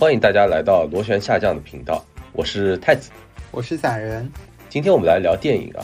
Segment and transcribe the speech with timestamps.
[0.00, 3.10] 欢迎大家来到螺旋下降的频道，我是太子，
[3.50, 4.30] 我是散人。
[4.68, 5.82] 今天我们来聊电影啊，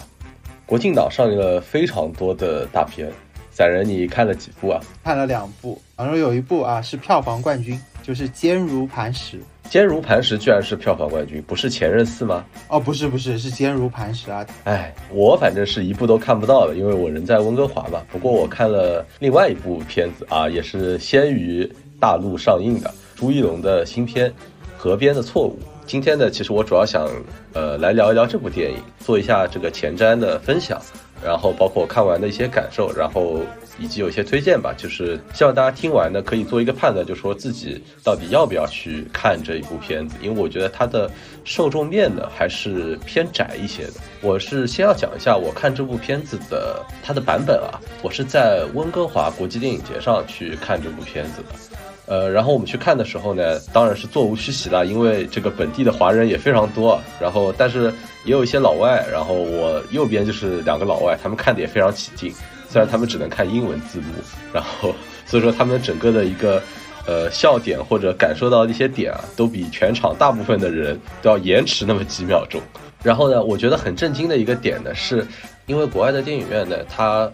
[0.65, 3.11] 国庆档上映了非常多的大片，
[3.51, 4.81] 散人你看了几部啊？
[5.03, 9.39] 看了两部，然后有一部啊是票房冠军，就是《坚如磐石》。
[9.69, 12.45] 坚如磐石居然是票房冠军，不是《前任四》吗？
[12.69, 14.47] 哦，不是不是，是《坚如磐石》啊。
[14.63, 18.01] 哎，我反正是一部都看不到的，因为我人在温哥华嘛。
[18.13, 24.31] 不过我看了另外一部片子啊，也是先于大陆上映的朱一龙的新片
[24.77, 25.59] 《河边的错误》。
[25.87, 27.09] 今天呢，其实我主要想
[27.53, 30.81] 呃来聊一聊这部电影，做一下这个前瞻的分享，
[31.23, 33.41] 然后包括我看完的一些感受，然后。
[33.77, 41.11] 以及有一些推荐吧，就是希望大家听完呢，可以做一个判断，就说自己到底要不要去看这一部片子，因为我觉得它的
[41.43, 43.95] 受众面呢还是偏窄一些的。
[44.23, 51.74] 我是先要讲一下我看这部片子的它的版本啊，我是在温哥华国际电影节上去看这部片子的，
[52.07, 57.93] 呃，然后我们去看的时候呢，当然是座无虚席了，因为这个本地的华人也非常多，然后但是
[58.25, 62.33] 也有一些老外，然后我右边就是两个老外，他们看的也非常起劲。
[62.69, 64.07] 虽然他们只能看英文字幕，
[64.53, 66.61] 然后 所以说他们整个的一个
[67.07, 72.61] 呃笑点或者感受到的一些点啊，都比全场大部分的人都要延迟那么几秒钟。
[73.03, 75.27] 然后呢，我觉得很震惊的一个点呢，是
[75.67, 77.31] 因为国外的电影院呢，它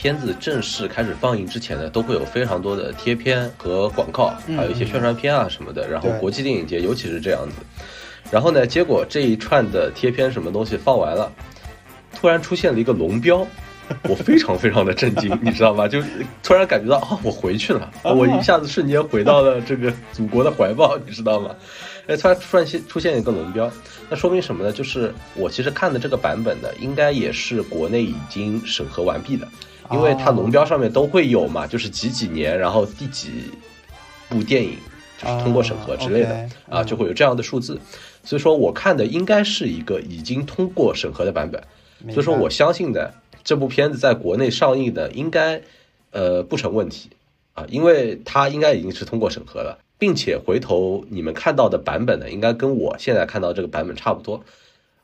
[0.00, 5.86] 片子正式开始放映之前呢，都会有非常多的贴片和广告，还有一些宣传片啊什么的。
[5.86, 7.56] 然后国际电影节尤其是这样子。
[8.30, 11.30] 然后呢，结果这一串的贴片什么东西放完了，
[12.18, 13.46] 突然出现了一个龙标。
[14.08, 15.86] 我非常非常的震惊，你知道吗？
[15.86, 16.00] 就
[16.42, 21.54] 突然感觉到啊，我回去了，我一下子瞬间回到了这个祖国的怀抱，你知道吗？
[22.06, 23.70] 哎，突然突然现出现一个龙标，
[24.08, 24.72] 那说明什么呢？
[24.72, 29.46] 就是我其实看的这个版本呢，应该也是国内已经审核完毕的，
[29.92, 33.30] 因为它龙标上面都会有嘛，就是几几年，然后第几
[34.28, 34.76] 部电影
[35.18, 37.80] 就是通过审核之类的啊，就会有这样的数字，
[38.24, 41.62] 所以说我看的应该是一个已经通过审核的版本，
[42.12, 43.14] 所以说我相信的。
[43.42, 45.62] 这部片子在国内上映的应该，
[46.10, 47.08] 呃不成问题
[47.54, 54.44] 啊，因为它应该已经是通过审核了，并且回头你们看到的版本呢，应该跟我现在看到这个版本差不多。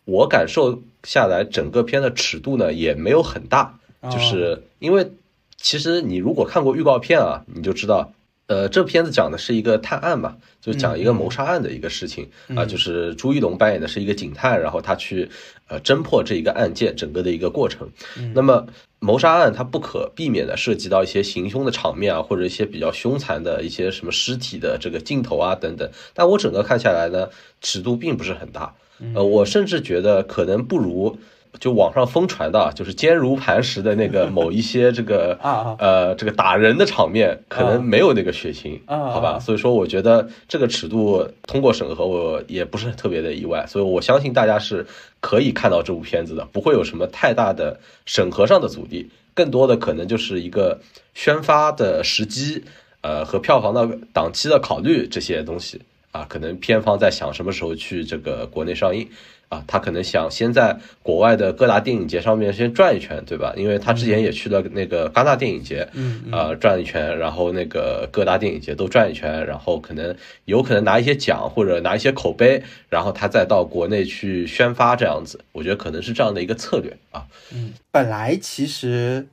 [0.05, 5.11] 我感受下来，整个片的尺度呢也没有很大，就是因为
[5.57, 8.12] 其实你如果看过预告片啊，你就知道。
[8.49, 15.29] 呃，这片子讲的是一个探案嘛，就讲一个谋杀案的一个事情啊，就是朱一龙扮演的是一个警探，然后他去
[15.67, 17.91] 呃侦破这一个案件整个的一个过程。
[18.34, 18.69] 那么
[19.01, 25.91] 谋杀案它不可避免的涉及到一些行凶的场面啊，或者一些比较凶残的一些什么尸体的这个镜头啊等等。
[26.15, 27.28] 但我整个看下来呢，
[27.61, 28.77] 尺度并不是很大，
[29.17, 31.19] 呃，我甚至觉得可能不如。
[31.59, 39.39] 就网上疯传的， 就是坚如磐石的那个某一些这个 啊呃这个打人的场面，可能没有那个血腥，好吧？
[39.41, 44.87] 所以说我觉得这个尺度通过审核，我也不是特别的意外，所以我相信大家是
[45.21, 50.81] 可以看到这部片子的，不会有什么太大的审核上的阻力，更多的可能就是一个
[51.15, 52.65] 宣发的时机，
[53.00, 55.81] 呃和票房的档期的考虑这些东西
[56.12, 59.09] 啊，可能片方在想什么时候去这个国内上映。
[59.49, 63.53] 啊，他可能想先在国外的各大电影节上面先转一圈，对吧？
[63.57, 70.15] 因为他之前也去了那个戛纳电影节，嗯，啊，转一圈，然后那个各大电影节都转一圈，然后可能
[70.47, 75.41] 有可能拿一些奖或者拿一些口碑，然后他再到国内去宣发这样子。
[75.53, 77.27] 我觉得可能是这样的一个策略啊。
[77.55, 79.28] 嗯，本来其实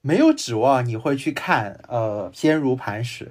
[0.00, 3.30] 没有指望你会去看，呃，坚如磐石。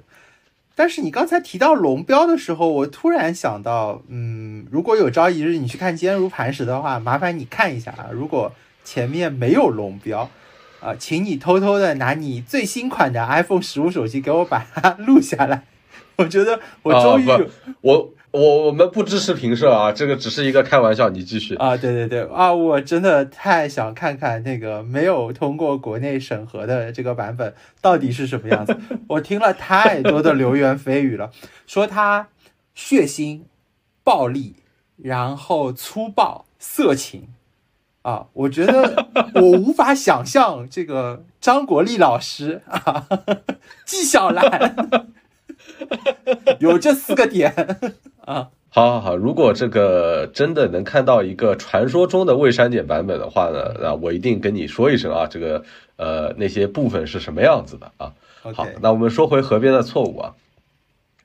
[0.80, 8.08] 但是你刚才提到龙标的时候，我突然想到，嗯，如果有朝一日你去看坚如磐石的话，麻烦你看一下啊。
[8.10, 8.50] 如果
[8.82, 10.30] 前面没有龙标，
[10.80, 15.64] 啊，请你偷偷的拿你最新款的 iPhone 十五手机给我把它录下来。
[16.16, 17.50] 我觉得我终于有
[17.82, 18.08] 我。
[18.32, 21.08] 我我们不支持评射啊，这个只是一个开玩笑。
[21.08, 28.78] 你继续啊，对对对啊，我真的太想看看那个没有通过国内审核的这个版本到底是什么样子。
[29.08, 31.30] 我听了太多的流言蜚语了，
[31.66, 32.28] 说它
[32.74, 33.40] 血腥、
[34.04, 34.54] 暴力，
[34.96, 37.28] 然后粗暴、色情
[38.02, 43.08] 啊，我觉得我无法想象这个张国立老师啊，
[43.84, 45.08] 纪晓岚。
[46.60, 47.52] 有这四个点
[48.24, 55.64] 啊，好好好，如果这个真的能看到一个传说中的未删减版本的话呢，那我一定跟你说一声啊，这个
[55.96, 58.12] 呃那些部分是什么样子的啊。
[58.42, 60.34] 好，那我们说回河边的错误啊。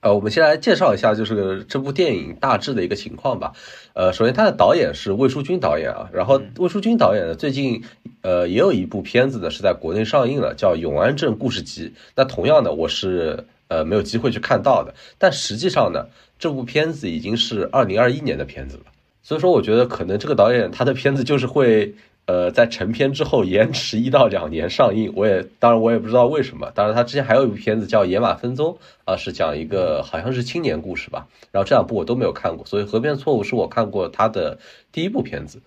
[0.01, 3.53] 呃，我们先来介绍一下，就是这部电影大致的一个情况吧。
[3.93, 7.83] 呃，首先它的导演是魏书君导演啊，然后魏书君导演呢，最近
[8.21, 11.89] 呃也有一部片子呢是在国内上映了，叫《永安镇故事集》。
[12.15, 14.93] 那同样的，我是呃没有机会去看到的。
[15.17, 16.07] 但实际上呢，
[16.39, 18.83] 这部片子已经是二零二一年的片子了，
[19.23, 21.93] 所以说我觉得可能这个导演他的片子就是会。
[22.27, 26.71] 呃，在成片之后延迟一到两年上映，我也当然我也不知道为什么。
[26.73, 28.73] 当然，他之前还有一部片子叫《野马分鬃》，
[29.05, 31.27] 啊，是讲一个好像是青年故事吧。
[31.51, 34.57] 然后这两部我都没有看过，所以《河边错误》是我看过他的
[34.91, 35.61] 第一部片子。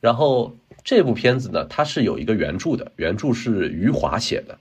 [0.00, 4.56] 然后这部片子呢，它是有一个原著的，原著是余华写的，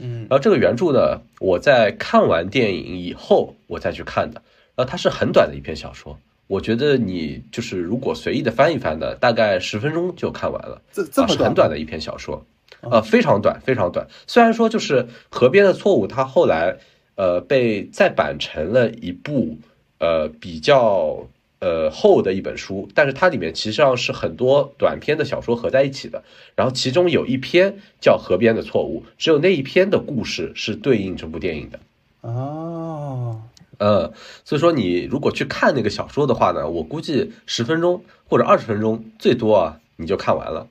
[0.00, 0.26] 嗯。
[0.28, 4.42] 然后这个原著呢，我在看完电影以后我再去看的。
[4.74, 6.18] 然后它是很短的一篇小说。
[6.46, 12.44] 我觉得你就是如果随意的翻一翻呢，大概十分钟就看完了，这这么很短的一篇小说，
[12.80, 14.08] 呃，非常短，非常短。
[14.26, 16.78] 虽然说就是《河边的错误》，它后来
[17.14, 19.58] 呃被再版成了一部
[19.98, 21.24] 呃比较
[21.60, 26.24] 呃厚的一本书，但是它里面其实上是很多短篇的小说合在一起的。
[26.56, 31.78] 然后其中有一篇叫《河边的错误》，只有那一篇的故事是对应这部电影的。
[32.22, 33.42] 哦。
[33.78, 34.12] 呃，
[34.44, 40.68] 所以说你如果去看那个小说的话呢，我估计十分钟或者二十分钟最多啊，你就看完了。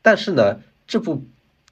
[0.00, 1.22] 但是呢，这部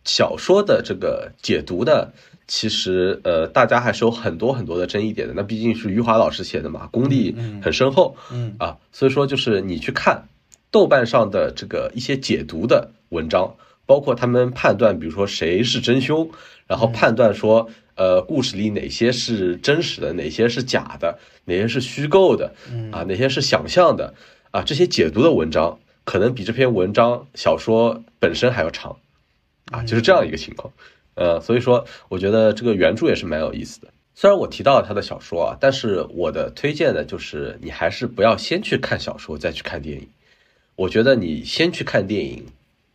[0.05, 2.13] 小说的这个解读的，
[2.47, 5.35] 其实呃，大家还是有很多很多的争议点的。
[5.35, 10.29] 那毕竟是余华老师写的嘛，功力很深厚，嗯啊，所以说就是你去看
[10.71, 13.57] 豆瓣上的这个一些解读的文章，
[13.87, 16.31] 包括他们判断，比如说谁是真凶，
[16.67, 17.71] 然后判断说。
[17.97, 22.53] 呃，故事里哪些是真实的，哪些是假的，哪些是虚构的，
[22.91, 24.15] 啊，哪些是想象的，
[24.51, 28.97] 啊，这些解读的文章可能比这篇文章小说本身还要长，
[29.71, 30.73] 啊，就是这样一个情况。
[31.15, 33.89] 呃，所以说，我觉得这个原著也是蛮有意思的。
[34.15, 40.09] 虽然我提到了他的小说啊，但是我的推荐呢，就是你还是不要先去看小说再去看电影。
[40.77, 42.47] 我觉得你先去看电影，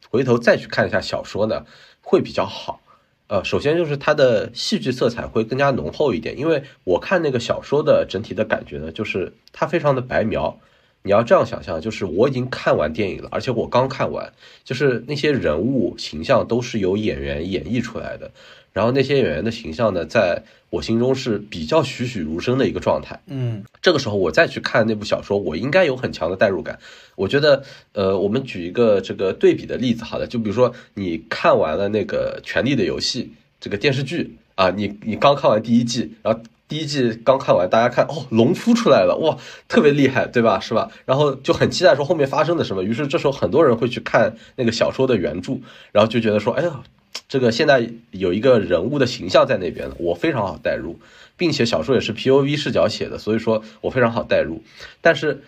[0.09, 1.65] 回头再去看一下小说呢，
[2.01, 2.81] 会比较好。
[3.27, 10.59] 呃，首先就是它的戏剧色彩会更加浓厚一点，因为我看那个小说的整体的感觉呢，就是它非常的白描。
[11.03, 14.31] 你要这样想象，就是我已经看完电影了，而且我刚看完，
[14.63, 18.31] 就是那些人物形象都是由演员演绎出来的。
[18.71, 23.19] 然后那些演员的形象呢，在我心中是比较栩栩如生的一个状态。
[23.25, 26.77] 嗯，这个时候我再去看那部小说，我应该有很强的代入感。
[27.15, 27.63] 我觉得，
[27.93, 33.23] 呃，我们举一个这个对比的例子，好了，就比如说你看完了那个《权力的游戏》
[33.59, 39.37] 这个电视剧啊，你你刚看完第一季，然后第一季刚看完，大家看哦，龙夫出来了，哇，
[39.67, 40.61] 特别厉害，对吧？
[40.61, 40.89] 是吧？
[41.05, 42.83] 然后就很期待说后面发生的什么。
[42.83, 45.59] 于是这时候很多人会去看那个小说的原著，
[45.91, 46.81] 然后就觉得说，哎呀。
[47.27, 50.99] 这个现在有一个人物的形象在那边了，我非常好代入，
[51.37, 54.63] 并且小说也是 P O V 视角写的，所以说我非常好代入。
[55.01, 55.35] 但是《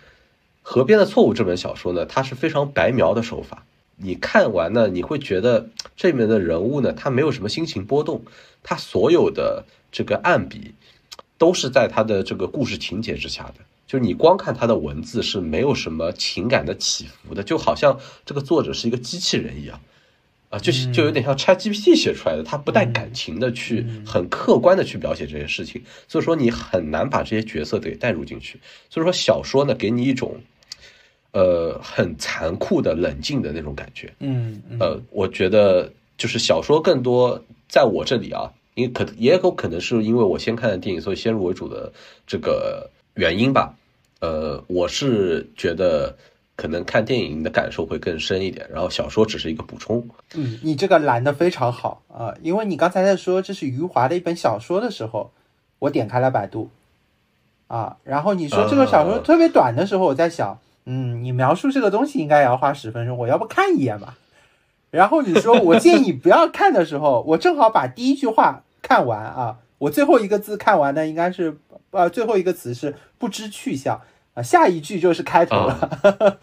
[0.62, 3.64] 河边的错误》这本小说呢，它是非常白描的手法，
[3.96, 8.22] 你看完呢，你会觉得这里面的人物呢，他没有什么心情波动，
[8.62, 10.74] 他所有的这个暗笔
[11.42, 19.80] 都是在他的这个故事情节之下的，就是你光看他的文字是没有什么情感的起伏的，就好像这个作者是一个机器人一样。
[20.50, 28.60] 啊，就是就有点像 ChatGPT 写出来的，他不带感情的去很客观的去描写这些事情，所以说你很难把这些角色给带入进去。
[28.88, 30.36] 所以说小说呢，给你一种，
[31.32, 34.12] 呃，很残酷的冷静的那种感觉。
[34.20, 41.92] 嗯，呃，我觉得就是小说更多在我这里啊，因为可也有可能是因为我先看的电影，所以先入为主的
[42.26, 43.74] 这个原因吧。
[44.20, 46.16] 呃，我是觉得。
[46.54, 50.06] 可能看电影的感受会更深一点，然后小说只是一个补充。
[50.34, 55.32] 嗯，你这个拦的非常好啊，因为你刚才在说这是余华的一本小说的时候，
[55.78, 56.70] 我点开了百度，
[57.66, 64.18] 啊，然后你说这个小说特别短的时候，我在想，嗯，你描述这个东西应该也要花十分钟，我要不看一眼吧？
[64.92, 71.58] 然后你说我建议不要看的时候，我正好把第一句话看完啊，我最后一个字看完呢应该是
[71.90, 74.00] 呃最后一个词是不知去向。
[74.34, 76.38] 啊，下一句就是开头了，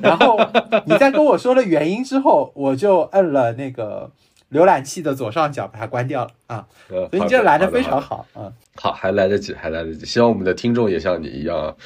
[0.00, 0.38] 然后
[0.86, 4.10] 你在跟我说了原因之后，我就摁了那个
[4.50, 6.66] 浏览器的左上角把它关掉了啊。
[6.88, 8.50] 所以你这来的非常好啊。
[8.76, 10.06] 好，还来得及，还来得及。
[10.06, 11.76] 希望我们的听众也像你一样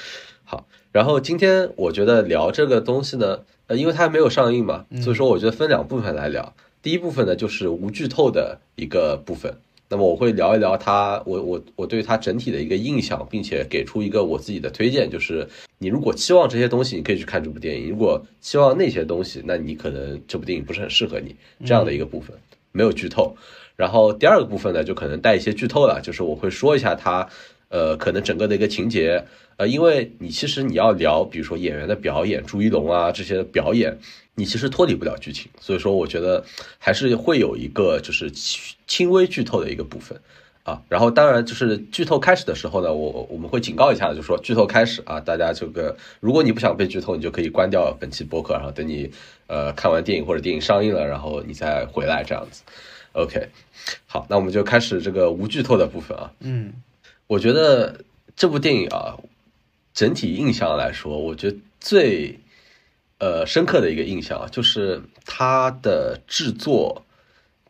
[0.48, 0.66] 好。
[0.92, 6.54] 然后今天我觉得聊这个东西呢，呃，因为它还没有上映嘛，所以说我觉得分两部分来聊。
[6.80, 9.54] 第一部分呢，就是无剧透的一个部分。
[9.90, 15.46] 那么我会聊一聊它，我我我对它整体的一个印象，并且给出一个我自己的推荐，就是
[15.78, 22.36] 你如果期望这些东西，你可以去看这部电影；如果期望那些东西，那你可能这部电影不是很适合你这样的一个部分，
[22.72, 23.36] 没有剧透。
[23.76, 27.26] 然后第二个部分呢，就可能带一些剧透了，就是我会说一下他，
[27.68, 29.25] 呃，可能整个的一个情节，
[29.56, 33.98] 呃，因为你其实你要聊，比如说演员的表演，朱一龙啊这些表演。
[34.34, 36.44] 你其实脱离不了剧情，所以说我觉得
[36.78, 38.30] 还是会有一个就是
[38.87, 40.16] 轻微剧透的一个部分，
[40.62, 40.80] 啊。
[40.88, 49.10] 然后当然就是剧透开始的时候呢，我我们会警告一下，就说剧透开始啊，大家这个如果你不想被剧透，你就可以关掉本期播客，然后等你
[49.48, 52.62] 呃看完电影或者电影上映了，然后你再回来这样子。
[53.14, 53.48] OK，
[54.06, 56.30] 好，那我们就开始这个无剧透的部分啊。
[56.38, 56.72] 嗯
[57.28, 58.00] 我觉得
[58.35, 59.16] 这部电影啊，
[59.94, 62.40] 整体印象来说，我觉得最
[63.18, 67.04] 呃深刻的一个印象啊，就是它的制作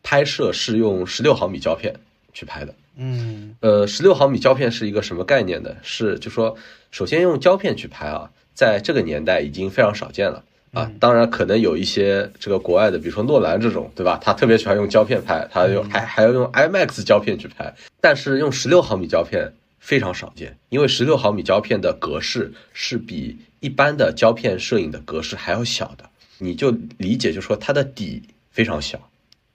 [0.01, 1.93] 拍摄是用十六毫米胶片
[2.33, 2.73] 去拍的。
[3.01, 5.75] 嗯呃，十六毫米胶片是一个什么概念呢？
[5.83, 6.55] 是就说，
[6.91, 10.91] 首先用胶片去拍啊，在这个年代已经非常少见了啊。
[10.99, 14.19] 当然，可能有一些这个国外的，比如说诺兰这种，对吧？
[14.21, 29.09] 他特别喜欢用胶片拍，他用还还要用 IMAX 胶片去拍，但是用十六毫米胶片非常少见，因为十六毫米胶片的格式是比一般的胶片摄影的格式还要小的，你就理解就说它的底非常小。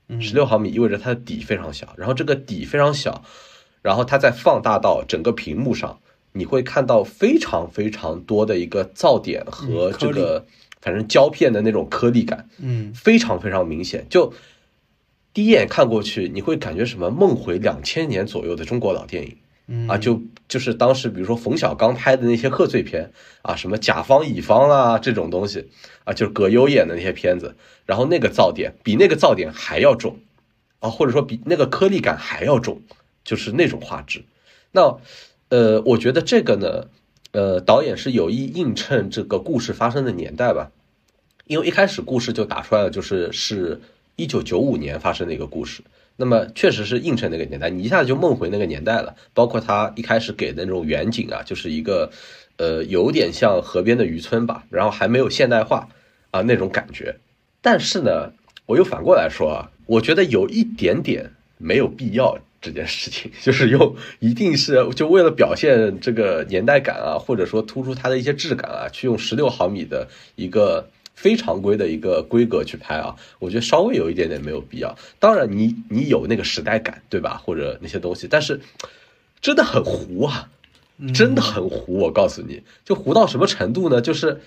[0.07, 3.25] 嗯十六毫米意味着它的底非常小，然后这个底非常小，
[3.81, 5.99] 然后它再放大到整个屏幕上，
[6.33, 10.45] 你会看到非常非常多的一个噪点和这个
[10.83, 14.07] 反正胶片的那种颗粒感，嗯非常非常明显。
[14.11, 14.31] 就
[15.35, 19.37] 第一眼看过去，你会感觉什么梦回两千年左右的中国老电影。
[19.67, 23.11] 嗯啊，就就是当时比如说冯小刚拍的那些贺岁片
[23.41, 25.71] 啊，什么甲方乙方啊这种东西
[26.05, 30.19] 啊，就是葛优演的那些片子，然后那个噪点比那个噪点还要重
[30.81, 32.83] 啊，或者说比那个颗粒感还要重，
[33.25, 34.25] 就是那种画质。
[34.71, 34.99] 那
[35.49, 36.89] 呃，我觉得这个呢，
[37.33, 40.73] 呃，导演是有意映衬这个故事发生的年代吧，
[41.47, 43.81] 因为一开始故事就打出来了，就是是
[44.17, 45.83] 一九九五年发生的一个故事。
[46.17, 49.17] 那么确实是映衬那个年代，你一下子就梦回那个年代了。
[49.33, 52.09] 包括他一开始给的那种远景啊，就是一个，
[52.57, 55.89] 呃，有点像河边的渔村吧，然后还没有现代化
[56.31, 57.17] 啊那种感觉。
[57.61, 58.33] 但是呢，
[58.67, 70.07] 我又反过来说啊，我觉得有一点点没有必要这件事情， 就是用一定是就为了表现这个年代感啊，或者说突出它的一些质感啊，去用十六毫米的
[70.37, 70.89] 一个。
[71.15, 74.97] 非常规的一个规格去拍啊，我觉得稍微有一点点没有必要。
[75.19, 77.41] 当然你，你有那个时代感，对吧？
[77.45, 78.61] 或者那些东西，但是
[79.41, 80.51] 真的很糊啊，
[81.15, 81.99] 真的很糊。
[81.99, 84.01] 我告诉你就糊到什么程度呢？
[84.01, 84.41] 就是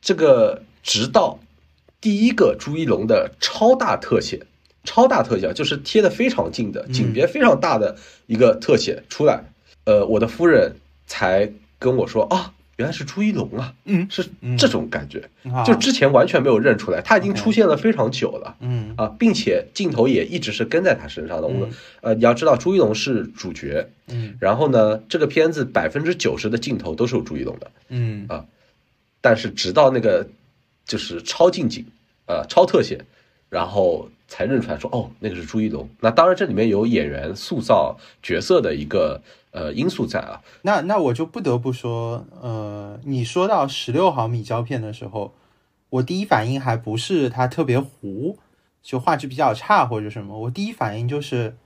[0.00, 1.40] 这个，直到
[2.00, 4.46] 第一个朱一龙的超大特写，
[4.84, 9.44] 超大特写就是贴的非常近的景别非常大的一个特写出来，
[9.84, 12.52] 呃，我的夫人才跟我说啊。
[12.76, 14.26] 原来是朱一龙啊，嗯，是
[14.58, 15.62] 这种感觉，啊。
[15.64, 18.94] 就之前完全没有认出来，他已经出现了非常久了，嗯。
[18.96, 21.46] 啊，并且镜头也一直是跟在他身上的。
[21.46, 21.74] 我们嗯。
[22.00, 24.36] 呃，你要知道朱一龙是主角，嗯。
[24.40, 28.26] 然后呢，这个片子百分之九十的镜头都是有朱一龙的，嗯。
[29.20, 30.28] 但是直到那个
[30.84, 31.86] 就是超近景，
[32.26, 33.04] 呃，超特写，
[33.48, 35.88] 然后才认出来说，哦，那个是朱一龙。
[36.00, 39.22] 那当然，这里面有演员塑造角色的一个
[39.52, 45.32] 呃因素在啊，那那我就不得不说，呃，你说到十六毫米胶片的时候，
[45.88, 48.36] 我第一反应还不是它特别糊，
[48.82, 51.56] 就画质比较差或者什么，我第一反应就是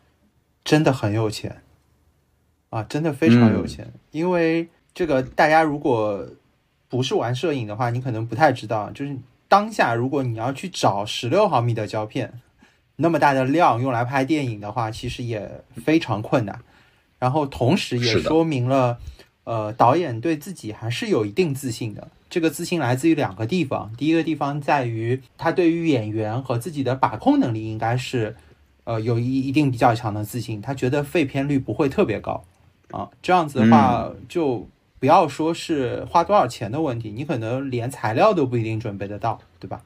[0.63, 1.63] 真的很有钱
[2.69, 3.91] 啊，真的非常有钱。
[4.11, 6.29] 因为这个大家如果
[6.91, 9.17] 不是玩摄影的话，你可能不太知道，就是
[9.49, 12.39] 当下如果你要去找十六毫米的胶片，
[13.01, 16.61] 那么大的量用来拍电影的话，其实也非常困难。
[17.21, 18.99] 然后同时也说明了，
[19.45, 22.09] 呃，导演对自己还是有一定自信的。
[22.29, 28.37] 这个自信来自于两个地方，第一个地方在于他对于演员和自己的把控能力应该是，
[28.85, 30.61] 呃，有一一定比较强的自信。
[30.61, 32.45] 他觉得废片率不会特别高，
[32.91, 39.83] 啊，这样子的话就不要说是花多少钱的问题，你可能连材料都不一定准备得到，对吧？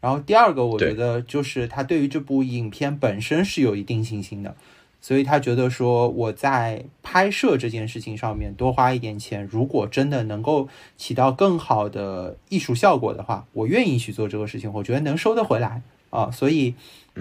[0.00, 4.56] 然后第二个，我觉得就是他对于这部影片本身是有一定信心的，
[5.00, 16.30] 所以他觉得说我在拍摄这件事情上面多花一点钱，如果真的能够起到更好的艺术效果的话，我愿意去做这个事情，我觉得能收得回来啊。
[16.30, 16.74] 所以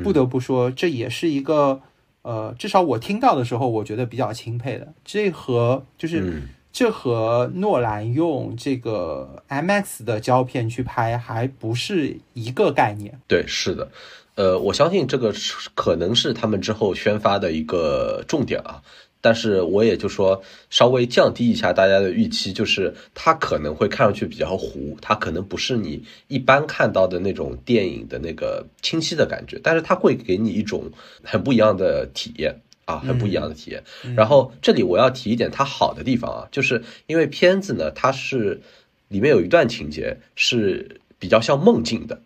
[0.04, 1.82] 不得不说，这也是一个
[2.22, 4.94] 呃，至少我听到的时候，我觉得比较钦佩的。
[5.04, 6.44] 这和就是。
[6.72, 13.20] 这和诺兰用这个 M X 的胶片去拍还不是一个概念。
[13.28, 13.90] 对，是的，
[14.36, 18.82] 呃，我相信这个是可能是他们之后宣发的一个重点啊。
[19.22, 30.90] 但是我也就说稍微降低一下大家的预期，就是它可能会看上去比较糊，它可能不是你一般看到的那种电影的那个清晰的感觉，但是它会给你一种
[31.22, 32.62] 很不一样的体验。
[32.90, 33.84] 啊，很不一样的体验。
[34.16, 38.62] 然后这里我要提一点它好的地方啊，就是因为片子呢，它是
[39.10, 42.20] 里面有一段情节是比较像梦境的，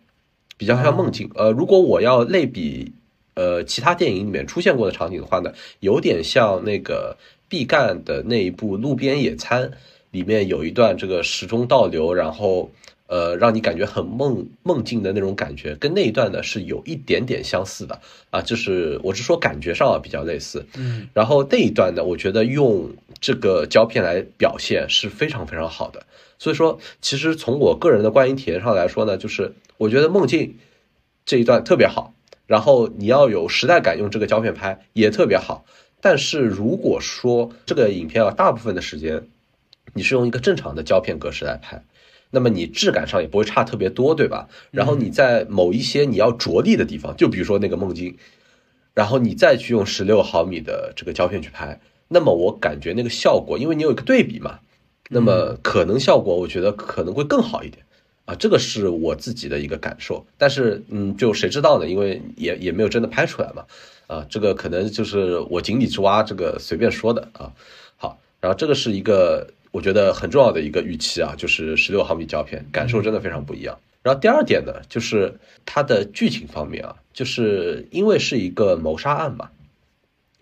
[0.56, 1.30] 比较像梦境。
[1.34, 2.92] 呃，如果我要类比
[3.34, 7.16] 呃其他电影里面出现过的场景的话呢，有点像那个
[7.48, 9.68] 毕赣的那一部《路边野餐》
[10.12, 12.70] 里面有一段这个时钟倒流，然后。
[13.14, 18.00] 呃，让你感觉很梦梦境的那种感觉，跟那一段呢是有一点点相似的。
[18.30, 22.90] 啊，就是我是说感觉上啊比较类似，嗯，然后那一段呢，我觉得用
[23.20, 26.04] 这个胶片来表现是非常非常好的，
[26.40, 30.56] 所以说其实从我个人的观影体验上来说呢，就是我觉得梦境
[31.24, 32.12] 这一段特别好，
[32.48, 35.64] 然后你要有时代感，用这个胶片拍也特别好，
[36.00, 39.28] 但是如果说这个影片啊，大部分的时间
[39.92, 41.80] 你是用一个正常的胶片格式来拍。
[42.34, 44.48] 那么你质感上也不会差特别多，对吧？
[44.72, 48.16] 然后你在某一些你要着力的地方，就比如说那个梦境，
[48.92, 54.58] 然后你再去用十六毫米的这个胶片去拍，那么我感觉那个效果，因为你有一个对比嘛，
[55.10, 57.84] 那么可能效果我觉得可能会更好一点
[58.24, 60.26] 啊，这个是我自己的一个感受。
[60.36, 61.86] 但是嗯，就谁知道呢？
[61.86, 63.64] 因为也也没有真的拍出来嘛，
[64.08, 67.52] 啊，这个可能就是我井底之蛙，这个随便说的啊。
[67.96, 69.46] 好，然后这个是一个。
[69.74, 73.80] 我觉得很重要的一个预期啊，就是十六毫米胶片，感受真的非常不一样。
[74.04, 79.50] 然后第二点呢，就是它的剧情方面啊，就是因为是一个谋杀案嘛，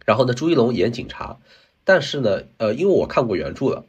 [0.05, 1.39] 然后呢，朱一龙演警察，
[1.83, 3.87] 但是呢，呃，因为我看过原著了，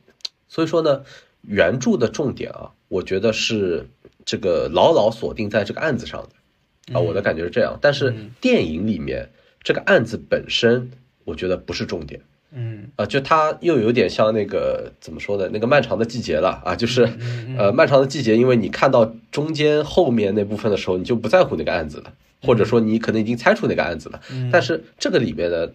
[0.47, 1.03] 所以说呢，
[1.41, 3.89] 原著的重点啊，我觉得是
[4.23, 7.77] 这个牢牢锁定在这个案子上的啊，我的感觉是这样。
[7.81, 9.29] 但是电影里面
[9.61, 10.89] 这个案子本身，
[11.25, 12.21] 我觉得不是重点。
[12.55, 15.49] 嗯啊，就它又有点像那个怎么说呢？
[15.51, 17.09] 那个漫长的季节了啊，就是
[17.57, 24.21] 呃漫长的季节，因为你看到中间后面那部分的时候，你就不在乎那个案子了，或者说你可能已经猜出那个案子了。
[24.51, 25.73] 但是这个里面的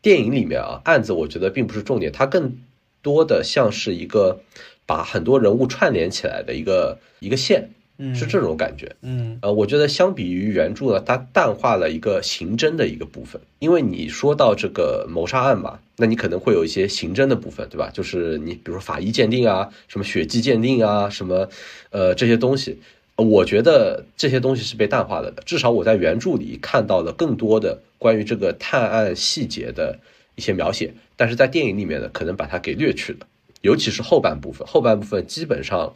[0.00, 2.56] 电影里面啊，案子我觉得并不是重点，它更
[3.02, 4.40] 多的像是一个
[4.86, 7.70] 把很多人物串联起来的一个一个线。
[8.12, 17.90] 是这种感觉，嗯，呃，我觉得相比于原著呢，它淡化了一个刑侦的一个部分，因为你说到这个谋杀案嘛，那你可能会有一些刑侦的部分，对吧？
[17.94, 21.48] 就是你比如说法医鉴定啊，什么血迹鉴定啊，什么，
[21.90, 22.80] 呃，这些东西，
[23.14, 25.40] 我觉得这些东西是被淡化了的。
[25.44, 30.00] 至少我在原著里看到了更多的关于这个探案细节的
[30.34, 33.20] 一些描写，但是在电影里面呢，可能把它给略去了，
[33.60, 35.94] 尤其是后半部分，后半部分基本上。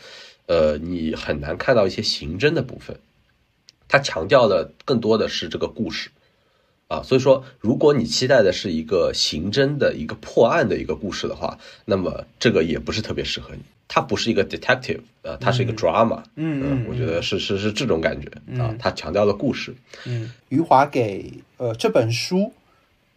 [0.49, 2.99] 呃，你很难看到一些刑侦的部分，
[3.87, 6.09] 它强调的更多的是这个故事，
[6.89, 13.61] 啊，所以说，如果你期待的是一个刑侦的一个破案的一个故事的话，那么这个也不是特别适合你。
[13.91, 18.29] 它不是一个 detective，呃，它是一个 drama，嗯嗯，我觉得是是是这种感觉
[18.63, 19.75] 啊，它强调的故事。
[20.07, 22.55] 嗯，余华给呃这本书，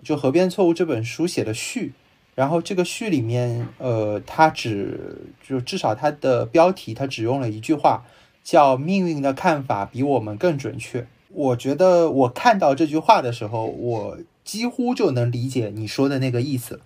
[0.04, 1.94] 就《河边错误》这本书写的序。
[2.42, 5.16] 然后这个序里面，呃，他只
[5.48, 8.04] 就至少他的标题，他只用了一句话，
[8.44, 11.06] 叫“命运的看法比我们更准确”。
[11.30, 16.82] 我觉得我看到这句话的时候，我几乎就能理解你说的那个意思。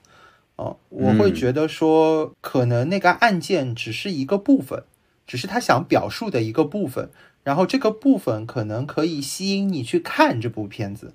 [0.57, 4.83] 哦，我会觉得说，可能那个案件只是一个部分，
[5.25, 7.09] 只是他想表述的一个部分，
[7.45, 11.13] 然后这个部分可能可以吸引你去看这部片子，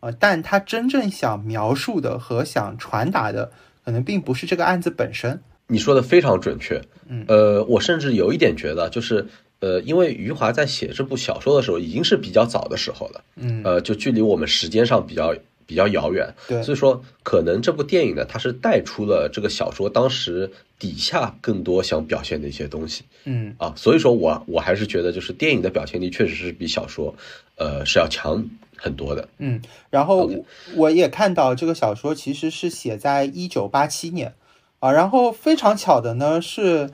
[0.00, 3.50] 啊，但他真正想描述的和想传达的。
[3.88, 6.78] 可能并不是这个案子本身，你说的非常准确。
[7.08, 9.26] 嗯，呃，我甚至有一点觉得，就是
[9.60, 15.34] 呃，因为余华在写这部小说的时候已经是比较早的时候了，嗯，呃，就距离我们时间上比较
[15.68, 20.50] 比较遥远，对，所以说可能这部电影呢，它是带出了这个小说当时
[20.80, 27.14] 底下更多想表现的一些东西，嗯啊，所以说我我还是觉得，就是电影的表现力确实是比小说，
[27.56, 28.44] 呃，是要强。
[28.80, 30.30] 很多的，嗯，然后
[30.76, 34.34] 我也看到这个小说其实是写在一九八七年，
[34.78, 36.88] 啊，然后非常巧的呢是，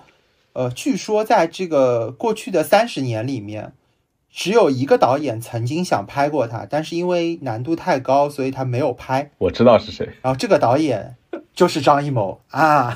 [0.55, 3.75] 呃，据说在这个过去的三十年里面，
[4.35, 9.31] 只有一个导演曾经想拍过他，但是因为难度太高，所以他没有拍。
[9.39, 11.15] 我知道是谁，然后这个导演
[11.55, 12.93] 就是张艺谋啊。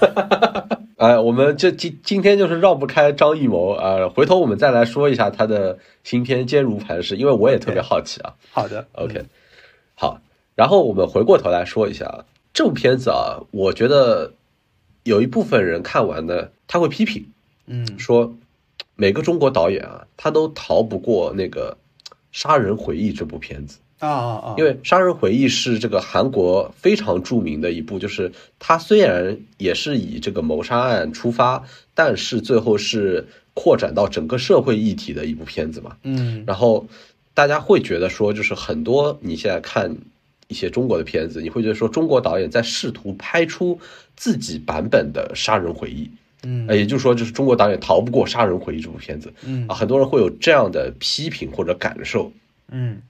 [0.99, 4.09] 哎，我们这今今天就是绕不开张艺谋啊！
[4.09, 8.35] 回头我们再来说一下他的新片《坚如磐石》，因为我也特别好奇啊。
[8.51, 9.25] 好的，OK，
[9.95, 10.21] 好。
[10.57, 14.33] 然后我们回过头来说一下这部片子啊，我觉得
[15.05, 17.31] 有一部分人看完呢，他会批评，
[17.67, 18.35] 嗯，说
[19.01, 21.79] 每个中国导演啊，他都逃不过那个
[22.33, 23.79] 《杀人回忆》这部片子。
[24.01, 24.55] 啊啊啊！
[24.59, 35.97] 因为《杀人回忆》是这个韩国非常著名的一部，就是它虽然也是以这个谋杀案出发，但是最后是扩展到整个社会议题的一部片子嘛。
[36.03, 36.85] 嗯，然后
[37.35, 39.97] 大家会觉得说，就是很多你现在看
[40.49, 43.79] 一些中国的片子，你会觉得说中国导演在试图拍出
[44.17, 46.05] 自己版本的《杀人回忆》。
[46.43, 49.33] 嗯，也就是说，就是中国导演逃不过《杀人回忆》这部片子。
[49.45, 52.33] 嗯啊，很多人会有这样的批评或者感受。
[52.71, 53.03] 嗯。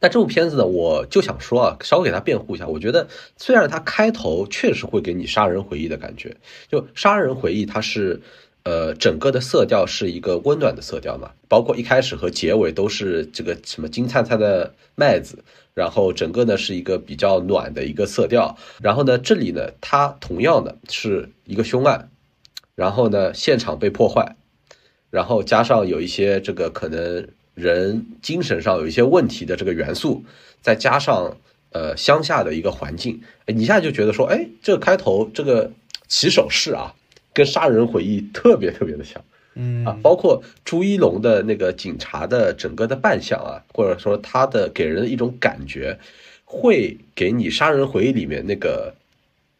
[0.00, 2.66] 那这部片子呢，我就想说啊，稍微给他辩护一下。
[2.66, 6.36] 我觉得虽然它开头确实会给你杀人回忆的感觉，
[6.68, 8.20] 就杀人回忆它是，
[8.64, 15.42] 呃，整个的色调是一个温暖的色调嘛，包括一开始和结尾都是这个什么金灿灿的麦子，
[15.72, 18.58] 然后整个呢是一个比较暖的一个色调。
[18.82, 22.10] 然后呢，这里呢，它同样的是一个凶案，
[22.74, 24.36] 然后呢，现场被破坏，
[25.10, 27.28] 然后加上有一些这个可能。
[27.54, 30.24] 人精神上有一些问题的这个元素，
[30.60, 31.36] 再加上
[31.70, 35.70] 呃乡下的一个环境，你一下就觉得说，哎，这个开头这个
[36.08, 36.96] 起手式啊，
[37.32, 45.96] 跟杀人回忆特别特别的像，嗯啊，包括朱一龙的那个警察的整个的扮相啊，或者说他的给人的一种感觉，
[46.44, 48.92] 会给你杀人回忆里面那个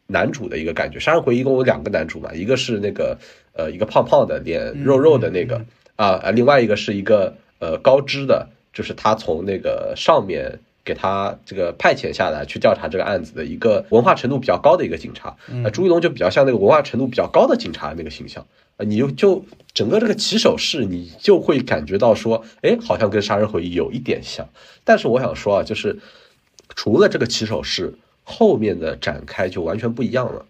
[0.06, 0.98] 男主的一个感觉。
[0.98, 3.18] 杀人回忆一共有两个男主嘛，一个是那个
[3.52, 5.64] 呃一个胖胖的脸肉肉的那个
[5.96, 7.36] 啊啊，另外一个是一个。
[7.60, 15.34] 呃，高知的，就是他从那个上面给他这个派遣下来去调查这个案子的一个文化程度比较高的一个警察。
[15.62, 18.44] 那朱一龙就比较像那个文化程度比较高的警察那个形象
[18.76, 24.46] 啊，你就就整个这个起手式，你就会感觉到说，哎，好像跟杀人回忆有一点像。
[24.82, 25.98] 但是我想说啊，就是
[26.74, 30.44] 除了这个起手式，后面的展开就完全不一样了。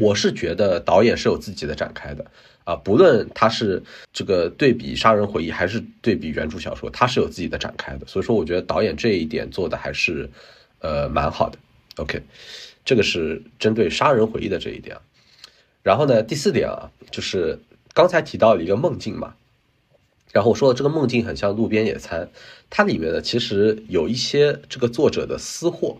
[0.00, 2.24] 我是觉得导演是有自己的展开的。
[2.64, 8.06] 啊，不论他是这个对比《杀人回忆》还是对比原著小说，他是有自己的展开的。
[8.06, 10.30] 所以说，我觉得导演这一点做的还是，
[10.78, 11.58] 呃，蛮好的。
[11.96, 12.22] OK，
[12.84, 14.96] 这个是针对《杀人回忆》的这一点。
[15.82, 17.58] 然后呢，第四点啊，就是
[17.92, 19.34] 刚才提到了一个梦境嘛，
[20.30, 22.28] 然后我说的这个梦境很像路边野餐，
[22.70, 25.98] 它里面呢其实有一些这个作者的私货。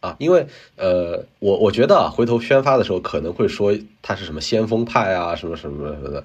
[0.00, 6.24] 啊，因为呃，我我觉得啊，回头宣发的时候可能会说他是什么先锋派啊，什么什么什么的，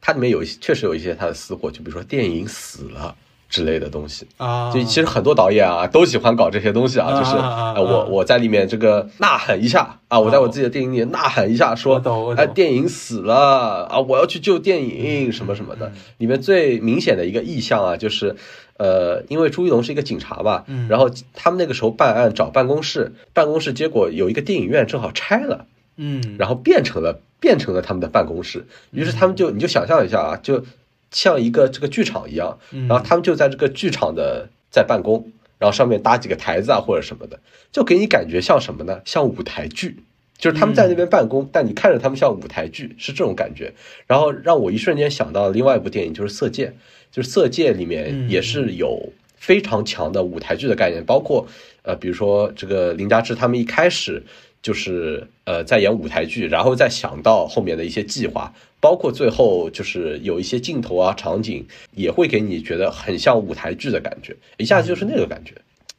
[0.00, 3.14] 它里面有一些确实有一些他的私货，就比如说电影死了
[3.48, 4.70] 之类的东西啊。
[4.72, 7.36] 就其实很多导演啊都喜欢搞这些东西啊，就是
[7.80, 12.02] 我我在里面这个呐喊一下啊，我在我自己的电影里呐喊一下，说
[12.36, 15.92] 哎电影死了啊，我要去救电影什么什么的。
[16.18, 18.36] 里面最明显的一个意象啊，就是。
[18.82, 30.64] 呃，因为朱一龙是一个警察吧，然后他们那个时候办案找办公室，办公室结果有一个电影院正好拆了，嗯，然后变成了变成了他们的办公室，于是他们就你就想象一下啊，就
[31.12, 37.38] 像一个这个剧场一样，然后他们就在这个剧场的在办公，然后上面搭几个台子啊或者什么的，
[37.70, 39.00] 就给你感觉像什么呢？
[39.04, 40.02] 像舞台剧，
[40.36, 43.74] 就是他们在那边办公，但你看着他们像舞台剧，是这种感觉，
[44.08, 46.66] 然后让我一瞬间想到另外一部电影，就是《色戒》。
[47.12, 51.46] 就是《色戒》里面也是有非常强的舞台剧的概念，包括
[51.82, 54.22] 呃，比如说这个林家志他们一开始
[54.62, 65.54] 就是呃在演舞台剧，然后再想到后面的一些计划，包括最后就是有一些镜头啊场景也会给你觉得很像舞台剧的感觉，一下子就是那个感觉。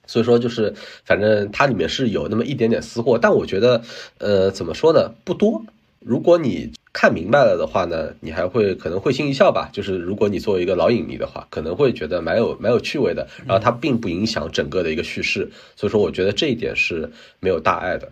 [0.05, 0.73] 所以说就是
[1.05, 3.81] 反正它里面是有那么一点点私货，但我觉得
[4.17, 5.63] 呃怎么说呢，不多。
[5.99, 9.67] 如果你看明白了的话呢，你还会可能会心一笑吧。
[9.73, 13.27] 就是如果你作为一个老影迷的话，可能会觉得蛮有蛮有趣味的。
[13.47, 18.11] 然后它并不影响整个的一个叙事，所以说我觉得这一点是没有大碍的。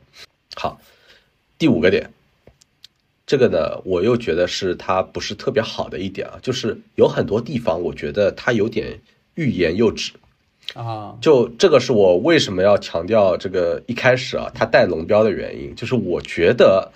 [0.56, 0.82] 好，
[1.60, 2.10] 第五个点，
[3.28, 9.00] 这个呢，我又觉得是它不是特别好的一点啊，就是有很多地方我觉得它有点
[9.36, 10.12] 欲言又止
[10.74, 11.16] 啊。
[11.22, 16.92] 就这个是我为什么要强调这个一开始啊，它带龙标的原因，就是我觉得。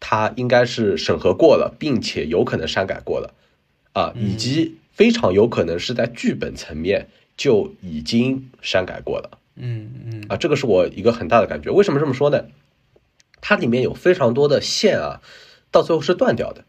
[0.00, 3.34] 它应该是审核过了，并且有可能删改过了，
[3.92, 11.70] 啊，以及非常有可能是在剧本层面就已经删改过了，嗯嗯，啊，这个是我一个很大的感觉。
[11.70, 12.46] 为什么这么说呢？
[13.42, 15.20] 它里面有非常多的线啊，
[15.70, 16.64] 到最后是断掉的，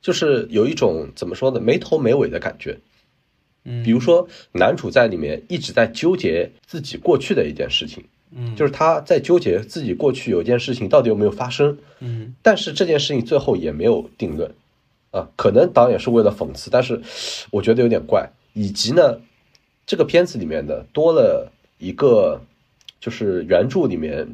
[0.00, 2.78] 就是有一种怎么说呢，没头没尾的感觉。
[3.64, 8.04] 嗯，比如说男主在里面一直在纠结自己过去的一件事情。
[8.34, 14.52] 嗯，就是他在纠结自己过去有件事情到底有没有发生，嗯，但是这件事情最后也没有定论，
[15.12, 17.00] 啊，可能导演是为了讽刺，但是
[17.50, 18.28] 我觉得有点怪。
[18.52, 19.20] 以及呢，
[19.86, 22.40] 这个片子里面的多了一个，
[22.98, 24.26] 就是原著里面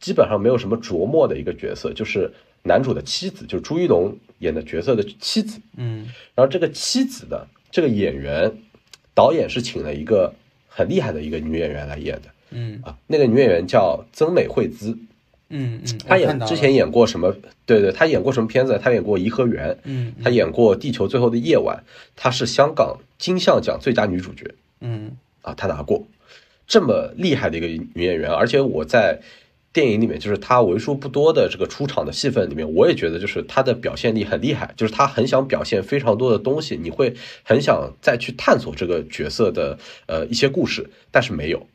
[0.00, 2.32] 基本上没有什么琢磨的一个角色，就是
[2.62, 8.50] 男主的妻子，就是朱一龙演的角色的妻子，嗯，然后这个妻子的这个演员，
[9.14, 10.34] 导演是请了一个
[10.68, 12.28] 很厉害的一个女演员来演的。
[12.50, 14.96] 嗯啊，那个女演员叫曾美惠孜，
[15.50, 17.34] 嗯嗯，她演之前演过什么？
[17.64, 18.78] 对对，她演过什么片子？
[18.82, 21.76] 她演过《颐和园》，嗯，她演过《地球最后的夜晚》，
[22.14, 24.44] 她是香港金像奖最佳女主角，
[24.80, 26.06] 嗯啊，她拿过
[26.66, 29.20] 这么厉害的一个女演员，而且我在
[29.72, 41.66] 电影里面，就是她为数不多的这个出场的戏份里面，我也觉得就是她的表现力很厉害，就是她很想表现非常多的东西，你会很想再去探索这个角色的呃一些故事，但是没有。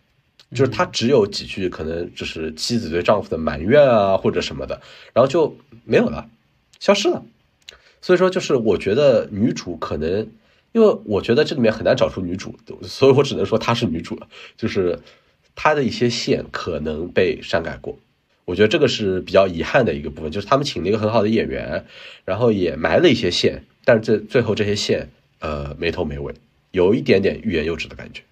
[0.54, 4.82] 就是他只有几句可能就是妻子对丈夫的埋怨啊或者什么的，
[5.14, 6.30] 然后就没有了，
[6.80, 7.24] 消失了。
[8.02, 10.28] 所以说，就是我觉得女主可能，
[10.72, 14.28] 因为我觉得这里面很难找出女主，所以我只能说她是女主了。
[14.58, 15.00] 就是
[15.56, 17.98] 她的一些线可能被删改过，
[18.44, 20.32] 我觉得这个是比较遗憾的一个部分。
[20.32, 21.86] 就是他们请了一个很好的演员，
[22.26, 25.10] 然后也埋了一些线，但是这最后这些线
[25.40, 26.34] 呃没头没尾，
[26.72, 28.24] 有一点点欲言又止的感觉。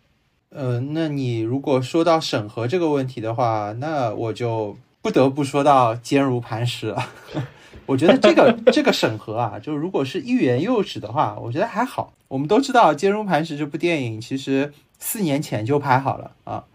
[0.49, 7.07] 呃，那你如果说到审核这个问题的话，那我就不得不说到坚如磐石了。
[7.85, 12.13] 我觉得这个 这个审核啊，就如果是欲言又止的话，我觉得还好。
[12.27, 16.65] 我们都知道《坚如磐石》这部电影其实四年前就拍好了啊，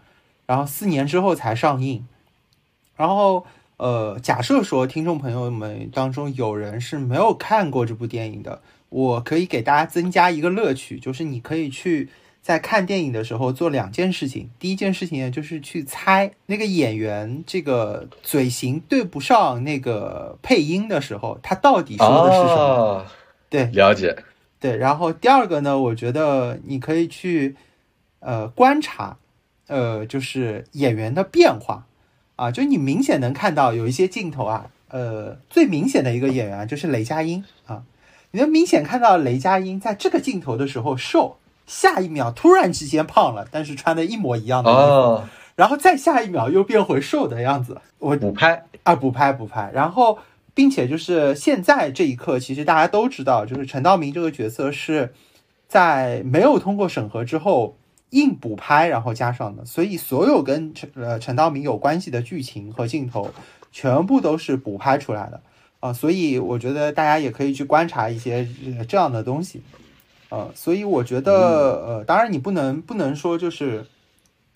[0.45, 2.07] 然后四年之后才上映。
[2.95, 12.07] 然后呃，假设说听众朋友们当中有人是没有看过这部电影的，我可以给大家增加一个乐趣，就是你可以去。
[12.45, 23.05] 在看电影的时候做两件事情，第一件事情呢就是去猜那个演员这个嘴型对不上那个配音的时候，他到底说的是什么？
[23.49, 24.15] 对，了解。
[24.59, 27.55] 对，然后第二个呢，我觉得你可以去
[28.19, 29.17] 呃观察，
[29.65, 31.87] 呃，就是演员的变化
[32.35, 37.81] 啊，就你明显能看到有一些镜头啊，呃，最明显的一个演员就是雷佳音啊，
[38.29, 41.37] 你能明显看到雷佳音在这个镜头的时候瘦。
[41.65, 45.23] 下一秒突然之间胖了，但是穿的一模一样的衣服，
[45.55, 47.81] 然后再下一秒又变回瘦的样子。
[47.99, 49.71] 我补拍啊，补拍补拍。
[49.73, 50.19] 然后，
[50.53, 55.13] 并且就是现在这一刻，其实大家都知道，就是陈道明这个角色是
[55.67, 57.77] 在没有通过审核之后
[58.11, 59.65] 硬补拍，然后加上的。
[59.65, 63.31] 所以，所有跟陈呃陈道明有关系的剧情和镜头，
[63.71, 65.41] 全部都是补拍出来的
[65.79, 65.91] 啊。
[65.91, 68.47] 所以，我觉得大家也可以去观察一些
[68.87, 69.63] 这样的东西。
[70.29, 71.31] 呃，所以我觉得，
[71.85, 73.85] 呃，当然你不能不能说就是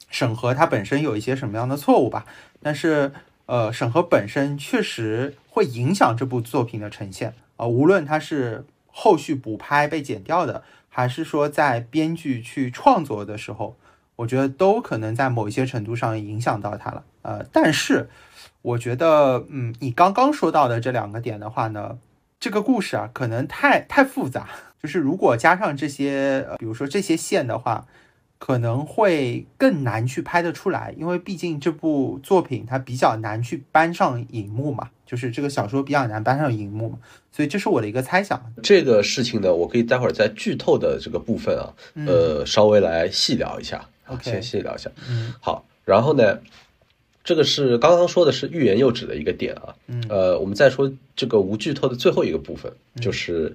[0.09, 2.25] 审核它本身有一些什么样的错误吧，
[2.61, 3.11] 但是
[3.45, 13.77] 呃，审核本身确实会影响这部作品的呈现啊，无论它是后续补拍被剪掉的，还是说在编剧去创作的时候，
[14.17, 17.03] 我觉得都可能在某一些程度上影响到它了。
[17.21, 18.09] 呃，但是
[18.61, 21.97] 我觉得，嗯，你刚刚说到的这两个点的话呢，
[22.39, 24.49] 这个故事啊，可能太太复杂。
[24.81, 27.85] 就是如果加上这些，比如说这些线的话，
[28.37, 36.99] 可能会更难去拍得出来，因为毕竟这部作品它比较难去搬上荧幕嘛，就是这个小说比较难搬上荧幕嘛，
[37.33, 38.41] 所以这是我的一个猜想。
[38.63, 41.73] 这个事情呢，我可以待会儿在剧透的这个部分啊，
[42.07, 43.85] 呃，稍微来细聊一下。
[44.07, 44.89] OK，先细聊一下。
[45.09, 45.65] 嗯，好。
[45.83, 46.39] 然后呢，
[47.25, 49.75] 这个是刚刚说的是欲言又止的一个点啊。
[49.87, 53.53] 嗯，呃，我们再说这个无剧透的最后一个部分，就是。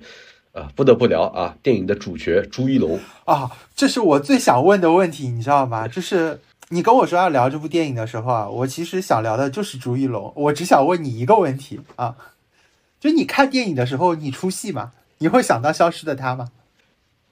[0.55, 1.57] 啊，不得不聊啊！
[1.65, 5.89] 电影的主角朱一龙啊，这是我最想问的问题，你知道吗？
[5.89, 10.33] 就是你跟我说要聊这部电影的时候啊，我其实想聊的就是朱一龙。
[10.37, 12.15] 我只想问你一个问题啊，
[13.01, 14.93] 就你看电影的时候，你出戏吗？
[15.19, 16.51] 你会想到消失的他吗？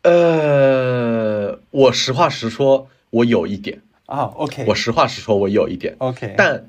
[0.02, 4.32] 呃，我实话实说，我有一点啊。
[4.34, 6.66] OK，我实话实说，我有一点 OK，但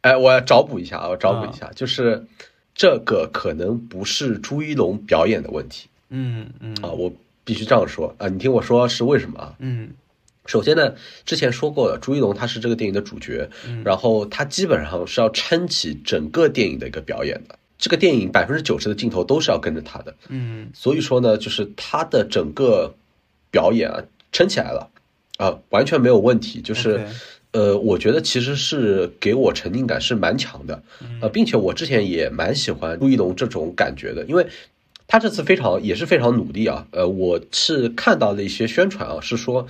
[0.00, 2.26] 哎，我要找补一下啊，我找补一下，就是。
[2.74, 6.74] 这个可能不是朱一龙表演的问题，嗯嗯。
[6.82, 7.12] 啊，我
[7.44, 8.14] 必须这样说。
[8.18, 9.54] 啊，你听我说是为什么啊？
[9.60, 9.90] 嗯，
[10.46, 13.48] 首先呢，之前说过了，朱一龙他是这个电影的主角，
[13.84, 22.92] 然后他基本上是要撑起整个电影的一个表演的，这个电影百分之九十的镜头都是要跟着他的，嗯，所以说呢，就是他的整个
[23.52, 24.90] 表演啊撑起来了，
[25.38, 27.06] 啊，完全没有问题，就是。
[27.54, 30.82] 呃，我觉得其实是给我沉浸感是蛮强的，
[31.22, 34.44] 呃，并且我之前也蛮喜欢朱一龙这种感觉的，因为
[35.06, 39.68] 他这次非常也是非常努力啊，呃，我是看到了一些宣传啊，是说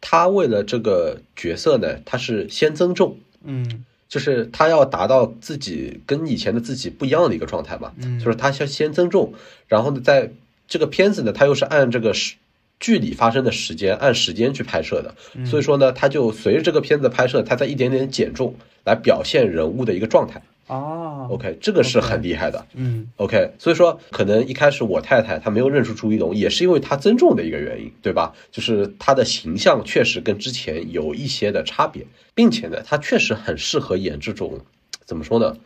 [0.00, 9.34] 他为了这个角色呢，他是先增重，嗯，就是他要达到自己跟以前的自己不一样的一个状态嘛，嗯，就是他先先增重，
[9.66, 10.30] 然后呢，在
[10.68, 12.36] 这个片子呢，他又是按这个时。
[12.80, 15.14] 剧里发生的时间按时间去拍摄的，
[15.46, 20.42] 所以说呢，他就随着这个片子拍摄，他在一点点减重来表现人物的一个状态。
[20.66, 22.66] 哦，OK，这个是很厉害的。
[22.74, 28.34] 嗯，OK，所以说可能一开始我太太她没有认出朱一龙，也是因为他增重的一个原因，对吧？
[28.50, 34.60] 就是他的形象确实跟之前有一些的差别，并且呢，他确实很适合演这种
[35.04, 35.56] 怎么说呢，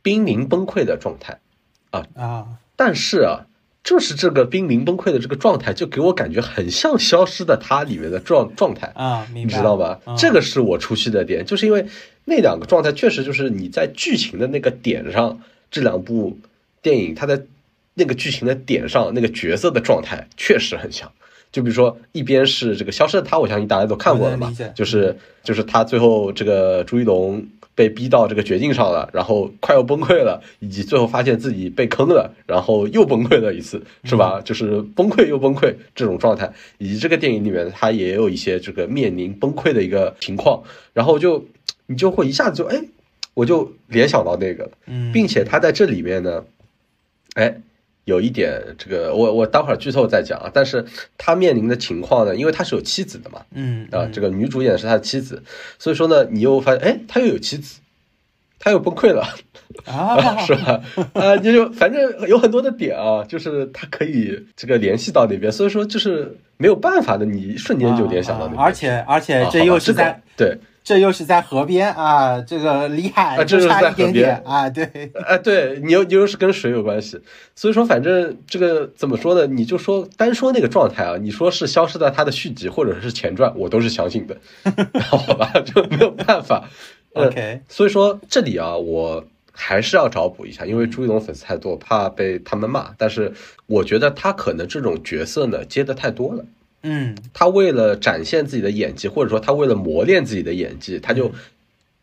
[0.00, 1.38] 濒临崩溃的状态
[1.90, 3.46] 啊啊，但是啊。
[3.84, 9.98] 就是这个濒临崩溃的这个状态，就给我感觉很像《消失的她》里面的状状态啊，你知道吗？
[10.16, 11.86] 这个是我出戏的点，就是因为
[12.24, 15.38] 那两个状态确实就是你在剧情的那个点上，
[15.70, 16.38] 这两部
[16.80, 17.42] 电影它在
[17.92, 21.12] 那个剧情的点上，那个角色的状态确实很像。
[21.52, 34.40] 就比如说一边是这个消失的她，我相信大家都看过了嘛就是就是他最后这个朱一龙被逼到这个绝境上了，然后快要崩溃了，以及最后发现自己被坑了，然后又崩溃了一次，是吧？
[34.44, 41.46] 就是 崩溃又崩溃这种状态，以及这个电影里面他也有一些这个面临崩溃的一个情况，然后就
[41.86, 42.80] 你就会一下子就哎，
[43.34, 44.70] 我就联想到那个
[45.12, 46.44] 并且他在这里面呢，
[47.34, 47.60] 哎，
[48.04, 50.50] 有一点这个，我我待会儿剧透再讲啊。
[50.52, 50.84] 但是
[51.16, 55.42] 他面临的情况呢，因为他是有妻子的嘛，嗯啊，这个女主演是他的妻子，
[55.78, 57.80] 所以说呢，你又发现，哎，他又有妻子，
[58.58, 59.26] 他又崩溃了，
[59.86, 60.82] 啊， 是吧？
[61.14, 68.60] 啊，你就反正有很多的点啊，就是他可以这个联系到那边，所以说就是没有办法的，你瞬间就联想到那边。
[68.60, 70.58] 啊而且而且这又是在对。
[70.84, 74.84] 这又是在河边啊，这个离海啊这就是在河边点啊，对，
[75.26, 77.18] 啊，对你又你又是跟水有关系，
[77.56, 79.46] 所以说反正这个怎么说呢？
[79.46, 84.36] 你就说单说那个状态啊，你说是消失在他的续集或者是前传，我都是相信的，
[85.00, 86.68] 好吧，就没有办法。
[87.14, 92.92] 呃 OK 所以说这里啊，我还是要找补一下，因为朱一龙粉丝太多，怕被他们骂。
[92.98, 93.32] 但是
[93.66, 96.44] 我觉得他可能这种角色呢接的太多了。
[96.86, 101.32] 嗯他为了展现自己的演技，或者说他为了磨练自己的演技，他就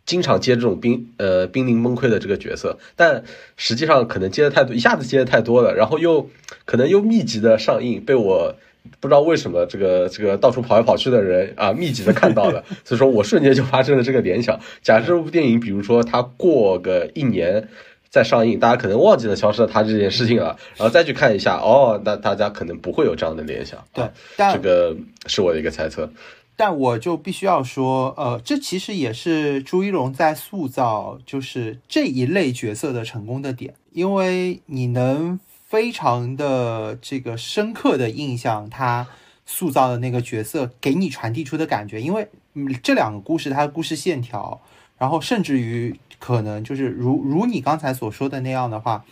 [0.07, 3.23] 经常接这种濒呃濒临崩溃的这个角色，但
[3.57, 6.27] 实际上可能接的太多，一下子接的太多了，然后又
[6.65, 8.55] 可能又密集的上映，被我
[8.99, 14.59] 不知道为什么这个这个到处跑来跑去的人啊密集的看到了， 所以说我瞬间就发生了这个联想。
[14.81, 17.69] 假设这部电影，比如说它过个一年。
[18.11, 23.81] 再上映，大家可能忘记了消失的他这件事情了，然后再去看一下，哦，那大家可能不会有这样的联想。
[23.93, 24.95] 对这个
[25.27, 26.11] 是我的一个猜测。
[26.57, 39.07] 但我就必须要说，呃，这其实也是朱一龙在塑造就是这一类角色的成功的点，因为你能非常的这个深刻的印象他
[39.45, 44.61] 塑造的那个角色给你传递出的感觉，因为嗯这两个故事它的故事线条，
[44.97, 49.03] 然后甚至于可能就是如如你刚才所说的那样的话，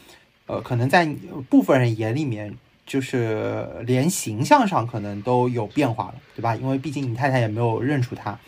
[0.46, 1.14] 呃，可能在
[1.50, 2.58] 部分人眼里面。
[2.90, 6.56] 就是连形象上可能都有变化了，对吧？
[6.56, 8.40] 因为毕竟你太太也没有认出他。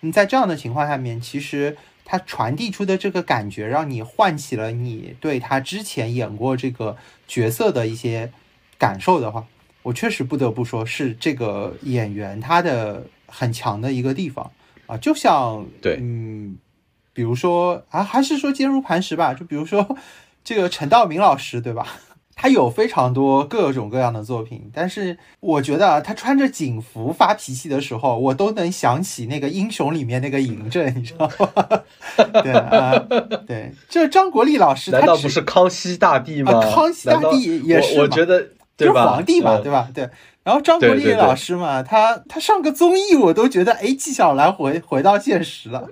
[0.00, 6.96] 你在这样的情况下面，其实他传递出的这个感觉，让你唤起了你对他之前演过这个
[7.28, 8.32] 角色的一些
[8.78, 9.46] 感受的话，
[9.82, 14.50] 我确实不得不说是这个演员他的很强的一个地方
[14.86, 14.96] 啊。
[14.96, 16.56] 就像对嗯，
[17.12, 19.96] 比如说啊，还是说坚如磐石吧，就比如说
[20.44, 21.86] 这个陈道明老师，对吧？
[22.34, 31.82] 他有非常多各种各样的作品，但是我觉得啊，他穿着警服发脾气的时候，我都能想起那个英雄里面那个嬴政，你知道吗？
[32.42, 32.98] 对啊、
[33.46, 36.52] 对，这张国立老师，难道他不是康熙大帝吗？
[36.58, 39.06] 啊康熙大帝也是嘛我我觉得就是对吧？
[39.06, 39.88] 皇帝嘛，嗯对吧？
[39.94, 40.08] 对。
[40.42, 45.86] 然后张国立对对对老师嘛，他他上个综艺，我都觉得哎，纪晓岚回回到现实了。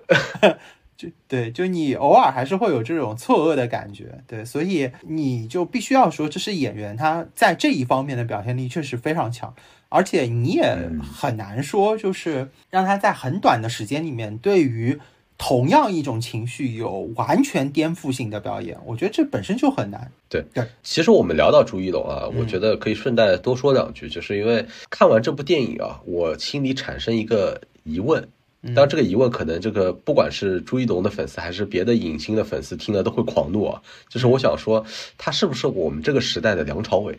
[1.01, 9.55] 就对，就你偶尔还是会有这种错愕的感觉，对，所以你就必须要说，这是演员他在这一方面的表现力确实非常强，
[9.89, 14.99] 而且你也嗯很难说，就是让他在很短的时间里面，对于
[15.39, 20.13] 同样一种情绪有完全颠覆性的表演，我觉得这本身就很难。
[20.29, 20.45] 对
[20.83, 28.29] 其实我们聊到朱一龙啊，嗯我觉得可以顺带多说两句，就是因为看完这部电影啊，我心里产生一个疑问。
[28.63, 33.81] 嗯当然，这个疑问可能这个不管是朱一龙的粉丝还是别的影星的粉丝听了都会狂怒啊。
[34.09, 34.85] 就是我想说，
[35.17, 37.19] 他是不是我们这个时代的梁朝伟？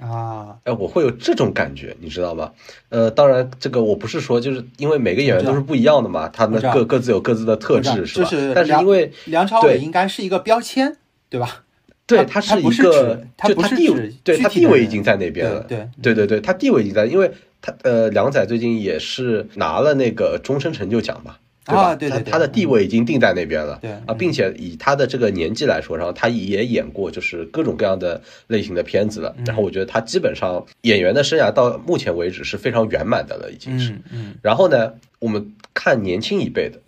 [0.00, 2.52] 啊，哎，我会有这种感觉，你知道吗？
[2.88, 8.30] 呃，当然，这个我不是说，就是因为每个演员都是不一样的嘛，他们各各自有各自的特质，是吧？
[8.30, 10.96] 就是但是因为梁朝伟应该是一个标签，
[11.28, 11.64] 对吧？
[12.06, 15.60] 对他是一个，他不是就他地位指，对他地位已经在那边了。
[16.02, 17.30] 对对对，他地位已经在，因为
[17.62, 21.82] 他呃，梁仔最近也是拿了那个终身成就奖嘛，对吧？
[21.82, 23.78] 啊对对对他他的地位已经定在那边了。
[23.82, 29.34] 对啊，并且以他的这个年纪来说，然后他也演过就是各种各样的类型的片子了。
[29.38, 33.92] 嗯然后我觉得他基本上演员的生涯到目前为止是非常圆满的了，已经是。
[33.92, 36.80] 嗯嗯然后呢，我们看年轻一辈的，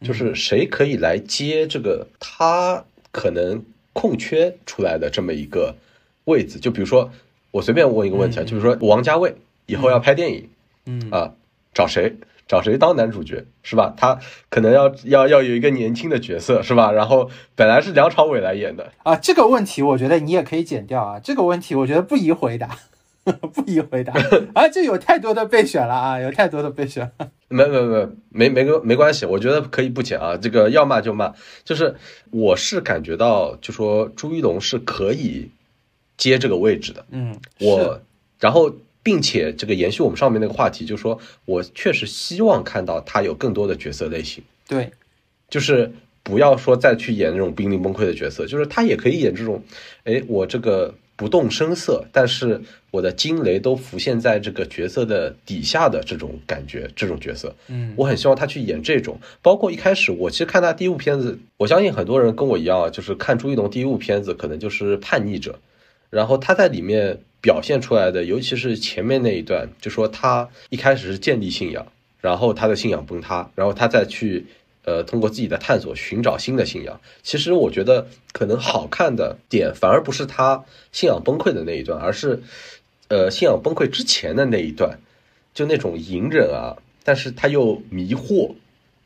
[0.00, 5.76] 嗯就是谁可以来接这个他可能空缺出来的这么一个
[6.24, 6.58] 位子？
[6.58, 7.10] 就比如说，
[7.50, 9.34] 我随便问一个问题啊，嗯就比如说王家卫
[9.70, 10.48] 以后要拍电影
[10.86, 11.32] 嗯啊，
[11.72, 12.16] 找谁？
[12.48, 13.94] 找谁当男主角是吧？
[13.96, 14.18] 他
[14.48, 16.90] 可能要要要有一个年轻的角色是吧？
[16.90, 22.76] 然后本来是梁朝伟来演的，啊，这个问题我觉得你也可以剪掉啊，这个问题我觉得不宜回答，
[23.54, 24.12] 不宜回答
[24.54, 27.08] 啊，这有太多的备选了啊，有太多的备选。
[27.46, 30.36] 没没没没没个没关系，我觉得可以不剪啊。
[30.36, 31.32] 这个要骂就骂，
[31.64, 31.94] 就是
[32.32, 35.50] 我是感觉到，就说朱一龙是可以
[36.16, 37.06] 接这个位置的。
[37.10, 38.00] 嗯，我
[38.40, 38.72] 然后
[39.02, 44.90] 并且这个延续我们上面那个话题，就是说我确实希望看到他有更多的角色类型，对，
[45.48, 45.92] 就是
[46.22, 49.62] 不要说再去演那种濒临崩溃的角色，就是他也可以演这种，
[50.04, 59.18] 哎，我这个不动声色，但是我的惊雷都浮现在这个角色的底下的这种感觉，这种角色，嗯，我很希望他去演这种。
[59.42, 65.58] 包括一开始我其实看他第一部片子，我相信很多人跟我一样啊，就是看朱一龙第一部片子可能就是叛逆者，
[66.10, 67.20] 然后他在里面。
[67.42, 71.86] 表现出来的，尤其是前面那一段，就说他一开始是建立信仰，
[72.20, 74.44] 然后他的信仰崩塌，然后他再去，
[74.84, 77.00] 呃，通过自己的探索寻找新的信仰。
[77.22, 82.42] 其实我觉得可能好看的点反而不是他信仰崩溃的那一段，而是，
[83.08, 84.98] 呃，信仰崩溃之前的那一段，
[85.54, 88.52] 就那种隐忍啊，但是他又迷惑，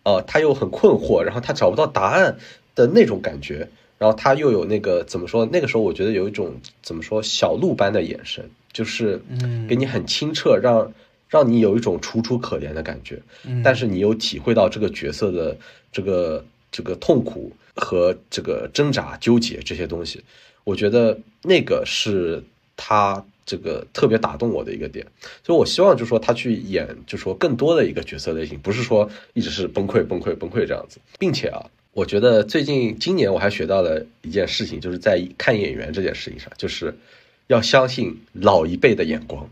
[0.02, 2.36] 啊，他又很困惑，然后他找不到答案
[2.74, 3.68] 的那种感觉。
[3.97, 5.47] 然后他又有那个怎么说？
[5.47, 10.92] 那个时候我觉得有一种怎么说小鹿般的眼神，就是嗯，给你很清澈，让
[11.28, 13.22] 让你有一种楚楚可怜的感觉。
[13.45, 15.57] 嗯，但是你又体会到这个角色的
[15.92, 20.22] 这个这个痛苦和这个挣扎、纠结这些东西。
[20.64, 22.42] 我觉得那个是
[22.76, 25.07] 他这个特别打动我的一个点。
[25.45, 31.64] 所以我希望就是说他去演，就说更多的一个角色类型，不是说一直是崩溃、崩溃、崩溃这样子，并且啊。
[31.95, 36.99] 我觉得最近今年我还学到了一件事情，就是在看演员这件事情上，就是
[37.47, 39.49] 要相信老一辈的眼光。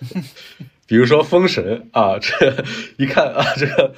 [0.86, 2.64] 比如说《封神》啊，这
[2.96, 3.94] 一看啊，这个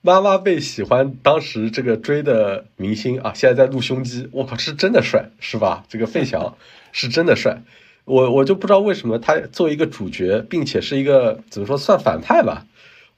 [0.00, 5.84] 妈妈被喜欢当时这个追的明星啊，现在在露胸肌，我靠，是真的帅，是吧？
[5.90, 6.56] 这个费翔
[6.92, 7.60] 是真的帅，
[8.06, 12.66] 我我就不知道为什么他作为一个主角，并且是一个怎么说算反派吧，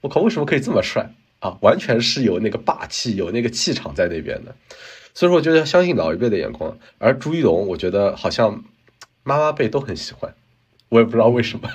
[0.01, 1.13] 我靠，为什么可以这么帅？
[1.43, 4.55] 啊，完全是有那个霸气，有那个气场在那边的，
[5.13, 6.77] 所以说我觉得相信老一辈的眼光。
[6.99, 8.63] 而朱一龙，我觉得好像
[9.23, 10.33] 妈妈辈都很喜欢，
[10.87, 11.69] 我也不知道为什么，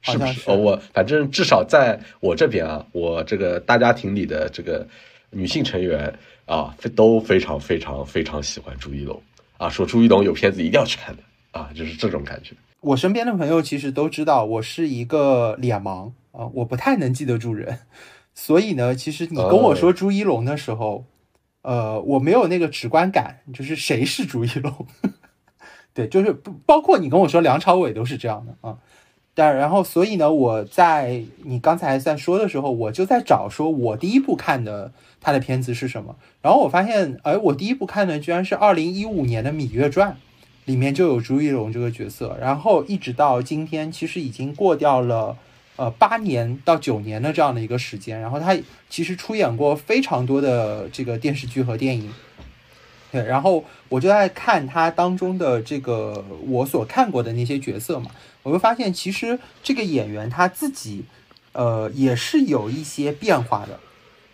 [0.00, 0.50] 是不是？
[0.50, 4.88] 哦，我反正至少在我这边啊，我这个大家庭里的这个
[5.28, 6.10] 女性成员
[6.46, 9.22] 啊，都非常非常非常喜欢朱一龙
[9.58, 12.54] 啊，说朱一龙有片子一定要去看的啊，就是这种感觉。
[12.80, 17.80] 我身边的朋友其实都知道，我是一个脸盲啊，我不太能记得住人。
[18.40, 21.04] 所以呢，其实你跟我说朱一龙的时候，
[21.62, 24.86] 呃，我没有那个直观感，就是谁是朱一龙？
[25.92, 28.78] 对，就是不包括你跟我说梁朝伟都是这样的啊。
[29.34, 36.14] 但然后，所以呢，我在你刚才在说的时候，我就在找说我第一部看的他的片子是什么。
[36.40, 40.12] 然后我发现，哎，我第一部看的居然是二零一五年的《芈月传》，
[40.64, 42.38] 里面就有朱一龙这个角色。
[42.40, 45.36] 然后一直到今天，其实已经过掉了。
[45.78, 48.58] 呃，八年到九年的这样的一个时间，然后他
[48.90, 52.12] 其实出演过非常多的这个电视剧和电影，
[53.12, 58.10] 对，然后我就在看他当中的这个我所看过的那些角色嘛，
[58.42, 61.04] 我就发现其实这个演员他自己，
[61.52, 63.78] 呃，也是有一些变化的，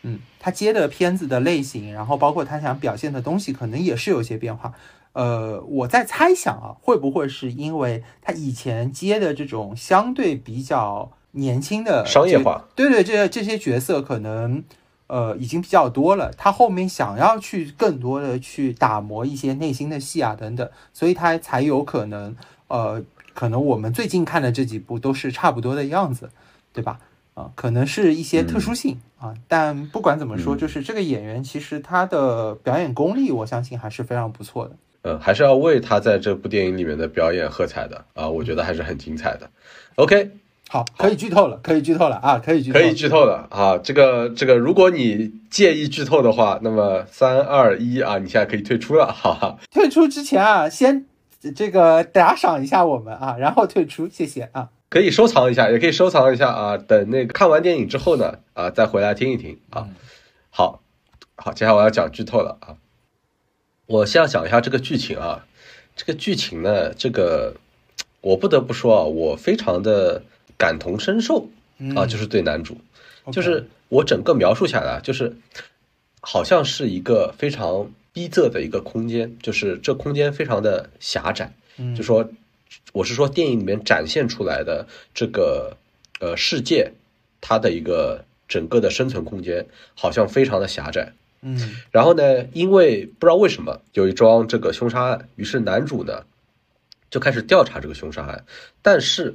[0.01, 4.73] 嗯，他接的片子的类型，然后包括他想表现的东西，可能也是有一些变化，
[5.13, 11.13] 呃，我在猜想啊，会不会是因为他以前接的这种相对比较。
[11.35, 14.63] 年轻的商业化，对对，这这些角色可能，
[15.09, 16.33] 呃，已经比较多了。
[16.37, 22.37] 他后面想要去更多的去打磨一些内心的戏啊，等等，所以他才有可能，
[22.69, 23.03] 呃，
[23.35, 26.31] 可能我们最近看的这几部都是差不多的样子，
[26.73, 26.99] 对吧？
[27.35, 29.35] 啊，可能是一些特殊性啊。
[29.49, 34.77] 但不管怎么说，就是这个演员其实他的表演功力，我相信还是非常不错的。
[35.03, 39.51] 嗯，还是要为他在这部电影里面的表演喝彩的啊，我觉得还是很精彩的。
[39.97, 40.31] OK。
[40.75, 43.79] 好，可以剧透了，可以剧透了啊，可以剧可以剧透了啊！
[43.79, 49.57] 这个这个，如果你介意剧透的话，那么三二一啊，你现在可以退出了，哈哈。
[49.71, 51.07] 退出之前啊，先
[51.55, 54.71] 这个打赏一下我们啊，然后退出，谢谢啊。
[54.91, 56.77] 可以收藏一下，也可以收藏一下啊。
[56.77, 59.87] 等那个看完电影之后呢，啊，再回来听一听啊。
[60.51, 60.81] 好，
[61.37, 62.75] 好，接下来我要讲剧透了啊。
[63.87, 65.47] 我先要讲一下这个剧情啊，
[65.95, 67.55] 这个剧情呢，这个
[68.23, 70.25] 我不得不说啊，我非常的。
[70.57, 71.49] 感同身受
[71.97, 72.79] 啊，就是对男主，
[73.33, 75.37] 就是我整个描述下来，就是
[76.21, 81.53] 好像是一个非常逼仄的一个空间，就是这空间非常的狭窄。
[81.97, 82.31] 就说
[82.93, 85.77] 我是说电影里面展现出来的这个
[86.21, 86.93] 呃世界，
[87.41, 91.13] 它的一个整个的生存空间好像非常的狭窄。
[91.43, 96.25] 嗯，然后呢，因为不知道为什么有一桩这个凶杀案，于是男主呢
[97.11, 98.45] 就开始调查这个凶杀案，
[98.81, 99.35] 但是。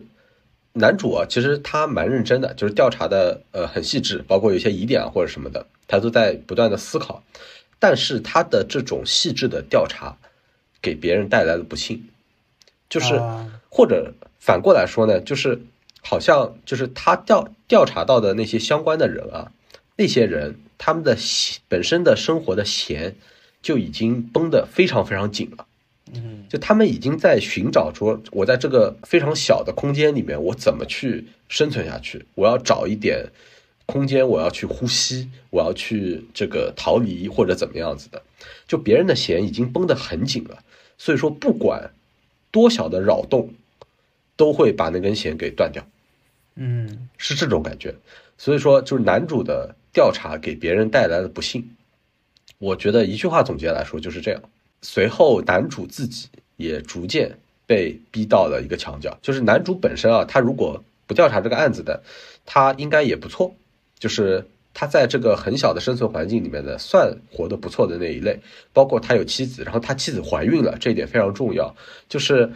[0.73, 7.23] 男主啊，其实他蛮认真的，就是调查的呃很细致，包括有些疑点啊或者什么的，他都在不断的思考。
[7.79, 10.17] 但是他的这种细致的调查，
[10.81, 12.09] 给别人带来了不幸，
[12.89, 15.61] 就是啊或者反过来说呢，就是
[16.01, 19.51] 好像就是他调调查到的那些相关的人啊，
[19.95, 23.15] 那些人他们的弦本身的生活的弦
[23.61, 25.65] 就已经绷得非常非常紧了。
[26.13, 32.25] 嗯就他们已经在寻找说，我在这个非常小的空间里面，我怎么去生存下去？
[32.35, 33.27] 我要找一点
[33.85, 38.21] 空间，我要去呼吸，我要去这个逃离或者怎么样子的。
[38.67, 40.63] 就别人的弦已经绷得很紧了，
[40.97, 41.91] 所以说不管
[42.51, 43.53] 多小的扰动，
[44.35, 45.85] 都会把那根弦给断掉，
[46.55, 47.93] 嗯是这种感觉。
[48.37, 51.75] 所以说，就是男主的调查给别人带来的不幸，
[52.57, 54.41] 我觉得一句话总结来说就是这样。
[54.81, 56.27] 随后，男主自己
[56.57, 59.17] 也逐渐被逼到了一个墙角。
[59.21, 62.01] 就是男主本身啊，他如果不调查这个案子的，
[62.45, 63.53] 他应该也不错。
[63.97, 68.39] 就是他在这个很小的生存环境里面呢，算活得不错的那一类。
[68.71, 71.75] 包括他有妻子，然后他妻子怀孕了，这一点非常重要。
[72.07, 72.51] 就是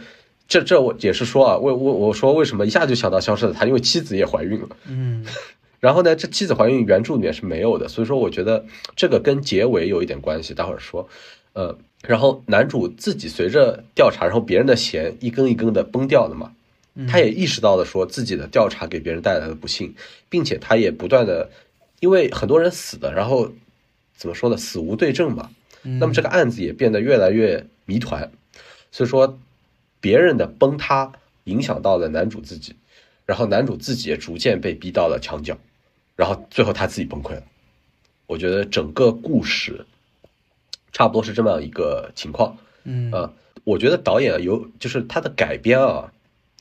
[0.48, 4.68] 这这我也是说啊，为我我说为什么一下就想到消失的他，因为妻子也怀孕了。
[4.88, 5.26] 嗯
[5.80, 8.64] 然后呢，这妻子怀孕原著里面是没有的，所以说我觉得
[8.96, 11.06] 这个跟结尾有一点关系，待会儿说。
[11.52, 16.52] 呃，然后男主自己随着调查，然后别人的弦一根一根的崩掉了嘛，
[17.08, 19.94] 他也意识到了说自己的调查给别人带来的不幸，
[20.28, 21.50] 并且他也不断的，
[22.00, 23.50] 因为很多人死了，然后
[24.16, 25.50] 怎么说呢，死无对证嘛，
[25.82, 28.30] 那么这个案子也变得越来越谜团，
[28.92, 29.38] 所以说
[30.00, 31.12] 别人的崩塌
[31.44, 32.74] 影响到了男主自己，
[33.26, 35.56] 然后男主自己也逐渐被逼到了墙角，
[36.16, 37.42] 然后最后他自己崩溃了。
[38.26, 39.84] 我觉得整个故事
[40.94, 42.56] 差不多是这么样一个情况。
[42.84, 43.30] 嗯呃，
[43.64, 46.10] 我觉得导演有就是他的改编啊，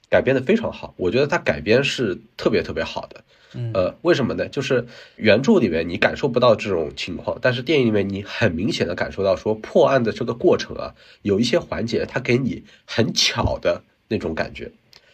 [0.10, 0.94] 改编的非常好。
[0.98, 3.24] 我觉得他改编是特别特别好的。
[3.56, 4.48] 嗯呃，为什么呢？
[4.48, 14.72] 就是原著里面你感受不到这种情况，但是电影里面你很明显的感受到说破案的这个过程啊，有一些环节它给你很巧的那种感觉，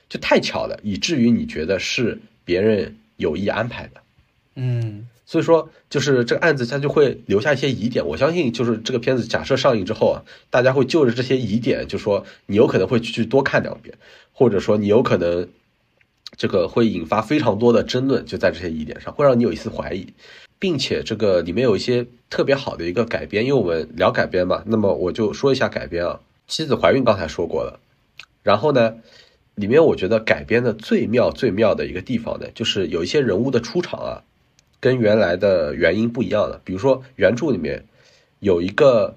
[0.07, 4.01] 就太巧了，以至于你觉得是别人有意安排的。
[4.55, 8.03] 嗯所以说，就是这个案子它就会留下一些疑点。
[8.03, 13.95] 我相信，就是这个片子假设上映之后啊，大家会就着这些疑点，就说你有可能会去多看两遍，
[14.34, 15.47] 或者说你有可能
[16.36, 20.07] 这个会引发非常多的争论，就在这些疑点上，会让你有一丝怀疑，
[20.57, 26.21] 并且这个里面有一些特别好的一个改编，因为我们聊改编嘛，那么我就说一下改编啊。
[26.47, 27.80] 妻子怀孕刚才说过了，
[28.41, 28.95] 然后呢，
[29.53, 34.23] 里面我觉得改编的最妙最妙的一个地方呢，就是有一些人物的出场啊，
[34.80, 36.61] 跟原来的原因不一样了。
[36.63, 37.86] 比如说原著里面
[38.39, 39.15] 有一个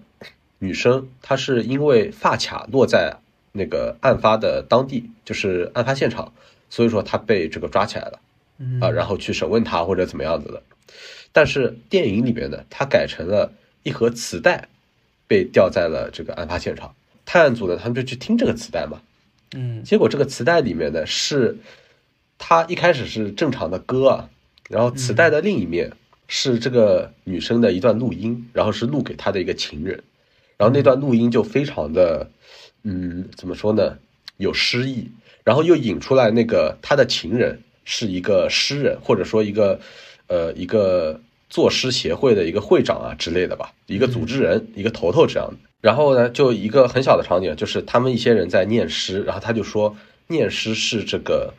[0.58, 3.16] 女生，她是因为发卡落在
[3.52, 6.32] 那个案发的当地，就是案发现场，
[6.70, 8.20] 所以说她被这个抓起来了
[8.58, 10.62] 嗯啊，然后去审问她或者怎么样子的。
[11.32, 13.52] 但是电影里面呢，她改成了
[13.82, 14.68] 一盒磁带
[15.26, 16.94] 被掉在了这个案发现场，
[17.24, 19.00] 探案组呢他们就去听这个磁带嘛，
[19.54, 21.56] 嗯结果这个磁带里面呢是，
[22.38, 24.28] 他一开始是正常的歌啊，
[24.73, 25.93] 然后磁带的另一面
[26.29, 30.03] 是这个女生的一段录音，然后是录给她的一个情人，
[30.57, 32.31] 然后那段录音就非常的，
[32.83, 33.99] 嗯，怎么说呢，
[34.39, 35.11] 有诗意，
[35.45, 39.79] 然后又引出来那个她的情人是一个诗人，或者说一个，
[40.29, 41.20] 呃，一个
[41.51, 45.57] 作诗协会的一个会长啊之类的吧，一个组织人，一个头头这样的。
[45.83, 49.95] 然后呢，就一个很小的场景，就是他们一些人在念诗，然后他就说，
[50.29, 51.53] 念诗是这个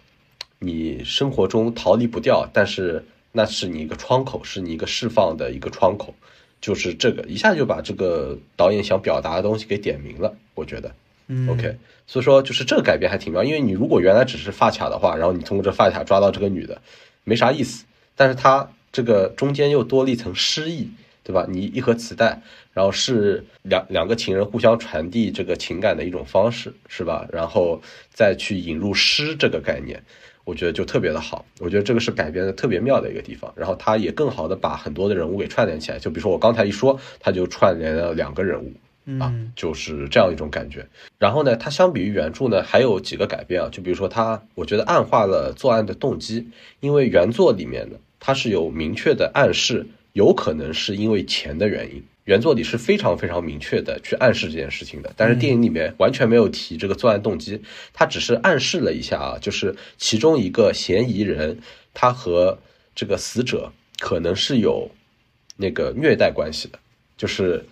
[0.64, 6.16] 你生活中逃离不掉，但是那是你一个窗口，是你一个释放的一个窗口，
[6.61, 10.95] 就是这个一下就把这个导演想表达的东西给点明了，我觉得。
[11.28, 16.82] 嗯 OK，所以说就是这个改变还挺妙，因为你如果原来只是发卡的话，然后你通过这发卡抓到这个女的，
[17.24, 17.86] 没啥意思。
[18.16, 20.89] 但是它这个中间又多了一层诗意，
[21.24, 21.45] 对吧？
[21.49, 22.41] 你一盒磁带，
[22.74, 27.26] 然后是两两个情人互相传递这个情感的一种方式，是吧？
[27.32, 27.82] 然后
[28.14, 30.03] 再去引入诗这个概念，
[30.45, 31.45] 我觉得就特别的好。
[31.59, 33.53] 我觉得这个是改编的特别妙的一个地方。
[33.55, 38.71] 然后它也更好的把很多的人物给串联起来，就比如说我刚才一说，它就串联了两个人物。
[39.19, 40.87] 啊嗯，就是这样一种感觉。
[41.17, 46.47] 然后呢，它相比于原著呢，还有几个改变啊，就比如说它，我觉得暗化了作案的动机，
[46.79, 52.01] 因为原作里面呢，它是有明确的暗示，有可能是因为钱的原因。
[52.26, 57.61] 原作里是非常非常明确的去暗示这件事情的，但是电影里面完全没有提这个作案动机，
[57.93, 61.59] 他只是暗示了一下啊，就是其中一个嫌疑人
[61.93, 62.57] 他和
[62.95, 64.89] 这个死者可能是有
[65.57, 66.80] 那个虐待关系的，
[67.17, 67.65] 就是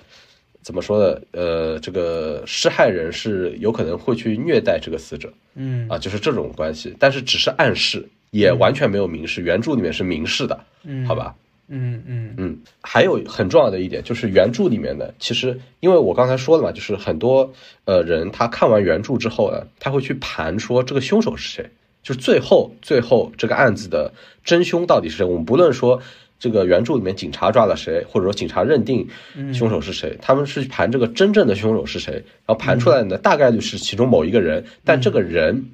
[0.62, 1.22] 怎么说呢？
[1.32, 9.42] 呃，这个施害人是有可能会去虐待这个死者嗯啊，就是这种关系，但是只是暗示，也完全没有明示。
[9.42, 11.36] 原著里面是明示的，嗯，好吧？
[11.74, 17.54] 嗯嗯嗯，还有很重要的一点就是原著里面的，其实因为我刚才说了嘛，就是很多
[17.86, 21.70] 呃人他看完原著之后呢，他会去盘说这个凶手是谁，
[22.04, 24.14] 就是最后最后这个案子的
[24.44, 25.26] 真凶到底是谁。
[25.26, 26.02] 我们不论说
[26.40, 29.08] 这个原著里面警察抓了谁，或者说警察认定
[29.54, 35.70] 凶手是谁，他们是盘这个真正的凶手是谁，然后盘出来的大概率是其中某一个人，但这个人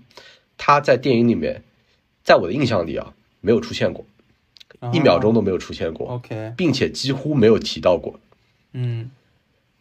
[0.57, 1.63] 他在电影里面，
[2.23, 4.05] 在我的印象里啊没有出现过。
[4.93, 8.19] 一秒钟都没有出现过，OK，并且几乎没有提到过，
[8.73, 9.09] 嗯，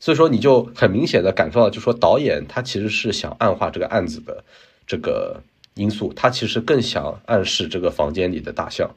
[0.00, 4.42] 所以说你就很明显的感受到，就说导演他其实是想暗化这个案子的
[4.86, 5.38] 这个
[5.74, 8.90] 因素，他其实更想暗示这个房间里的大象，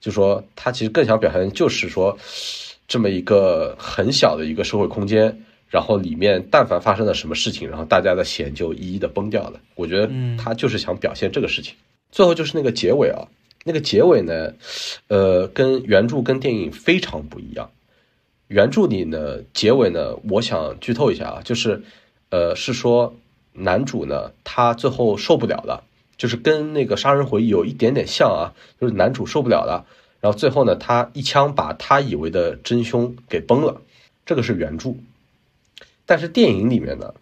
[0.00, 2.16] 就说他其实更想表现就是说
[2.86, 5.36] 这么一个很小的一个社会空间，
[5.68, 9.60] 然后里面但凡发生了什么事情，然后大家的弦就一一的崩掉了。
[9.74, 11.74] 我觉得他就是想表现这个事情。
[12.12, 13.26] 最后就是那个结尾啊。
[13.64, 14.54] 那个结尾呢，
[15.08, 17.70] 呃，跟原著跟电影非常不一样。
[18.48, 21.82] 原著里呢，结尾呢，我想剧透一下啊，就是，
[22.30, 23.14] 呃，是说
[23.52, 25.84] 男主呢，他最后受不了了，
[26.16, 29.86] 就是跟那个《杀人回忆》有一点点像啊，就是男主受不了了，
[30.20, 33.82] 然后最后呢，他一枪把他以为的真凶给崩了，
[34.26, 34.94] 这个是原著。
[36.06, 37.14] 但是电影里面呢，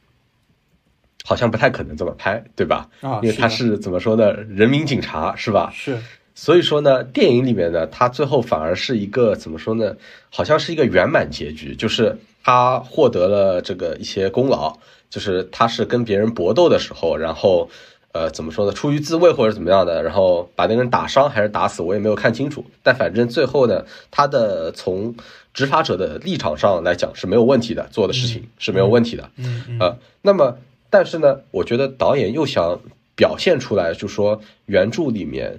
[1.24, 2.89] 好像不太可能这么拍，对吧？
[3.03, 4.32] 啊，因为他是怎么说呢？
[4.32, 5.70] 人民警察是吧？
[5.74, 5.99] 是。
[6.41, 9.97] 所以说呢，电影里面呢，他最后反而是一个怎么说呢？
[10.30, 14.72] 好像是一个圆满结局，就是他获得了这个一些功劳，
[15.11, 17.68] 就是他是跟别人搏斗的时候，然后，
[18.12, 18.72] 呃，怎么说呢？
[18.72, 22.64] 出于自卫或者怎么样的，然后把那个人打伤还是打死，我也没有看清楚。
[22.84, 25.12] 但反正最后呢，他的从
[25.53, 29.28] 执法者的立场上来讲是没有问题的，做的事情是没有问题的。
[29.39, 29.78] 嗯嗯。
[29.80, 30.57] 呃，那么
[30.89, 32.78] 但是呢，我觉得导演又想
[33.16, 35.59] 表现出来，就说原著里面。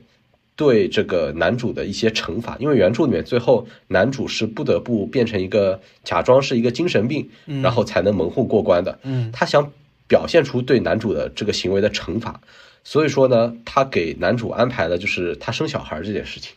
[0.59, 7.29] 对这个男主的一些惩罚，因为原著里面最后男主是不得不变成一个假装是一个精神病，
[7.63, 8.99] 然后才能蒙混过关的。
[9.03, 9.71] 嗯，他想
[10.05, 12.41] 表现出对男主的这个行为的惩罚，
[12.83, 16.53] 所以说呢，他给男主安排的就是他生小孩这件事情，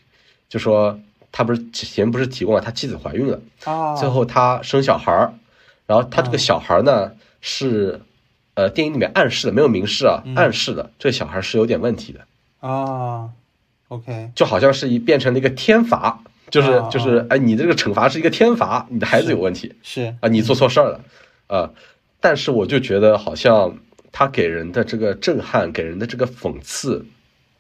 [0.49, 0.99] 就说
[1.31, 5.33] 他不是前不是提供了他妻子怀孕了啊，最后他生小孩
[5.87, 8.01] 然后他这个小孩呢是，
[8.55, 12.21] 呃，电影里面暗示的没有明示啊，暗示的这个小孩是有点问题的
[12.59, 13.31] 啊。
[13.93, 21.01] OK，就好像是一变成了一个天罚，就是就是哎，你这个惩罚是一个天罚，你的孩子有问题是啊，你做错事儿了
[21.47, 21.71] 啊。
[22.21, 23.77] 但是我就觉得好像
[24.11, 27.05] 他给人的这个震撼，给人的这个讽刺，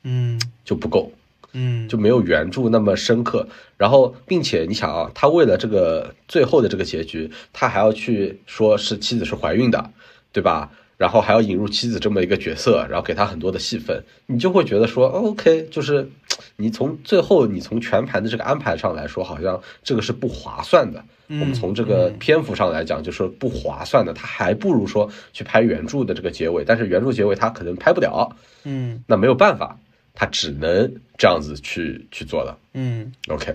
[0.04, 1.12] 嗯，就不够，
[1.52, 3.46] 嗯，就没有原著那么深刻。
[3.76, 9.90] 然后，并且你想啊，他为了这个最后的这个结局，他还要去说是妻子是怀孕的，
[10.32, 10.70] 对吧？
[10.98, 16.08] 然后还要引入妻子这么一个角色，然后给他很多的戏份，你就会觉得说，OK，就是
[16.56, 21.02] 你从最后你从全盘的这个安排上来说，好像这个是不划算的。
[21.28, 29.78] 我们从这个篇幅上来讲，就是不划算的，他还不如说去拍原著的这个结尾，但是原著结尾他可能拍不了，嗯，那没有办法，
[30.14, 33.54] 他只能这样子去去做了，嗯，OK，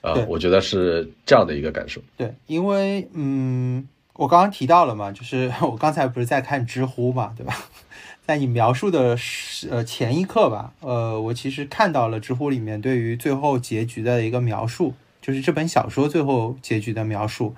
[0.00, 2.00] 啊，我觉得是这样的一个感受。
[2.16, 3.86] 对，因为嗯。
[4.14, 7.56] 我刚刚提到了嘛，就是我刚才不是在看知乎嘛，对吧？
[8.26, 9.16] 在你描述的
[9.70, 17.54] 呃前一刻吧，呃，我其实看到了知乎里面对于最后结局的一个描述，就是这本小说最后结局的描述。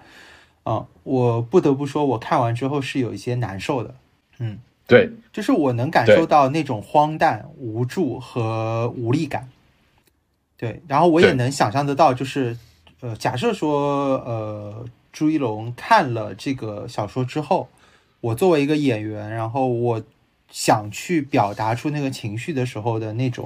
[0.65, 3.95] 啊，我不得不说，我看完之后是有一些难受的。
[4.39, 9.49] 嗯，对，就是我能感受到那种荒诞、无助和无力感。
[10.57, 12.57] 对，然后我也能想象得到，就是
[13.01, 14.85] 呃，假设说呃。
[15.13, 17.69] 朱一龙看了这个小说之后，
[18.23, 20.03] 我作为一个演员，然后我
[20.53, 23.45] 想去表达出那个情绪的时候的那种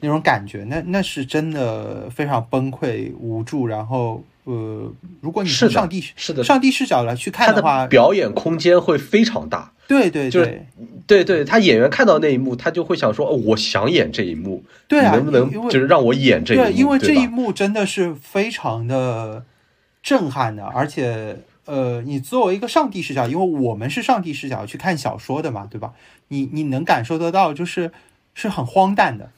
[0.00, 3.66] 那种感觉，那那是真的非常崩溃、无助。
[3.66, 4.92] 然后，呃，
[5.22, 9.72] 如果你从上帝是的上帝视角来去看的话，表演空间会非常大。
[9.86, 10.66] 对对对，
[11.06, 19.44] 对对，他演员看到那一幕，他就会想说：“哦，我想演这一幕，对啊，能不能就是让我演这一幕？”对，因为这一幕真的是非常的。
[20.04, 21.34] 震撼的，而且，
[21.66, 25.94] 呃，你作为一个上帝视角，因为我们是上帝视角去看小说的嘛，对吧？
[26.28, 27.90] 你你能感受得到，就是
[28.34, 29.30] 是很荒诞的，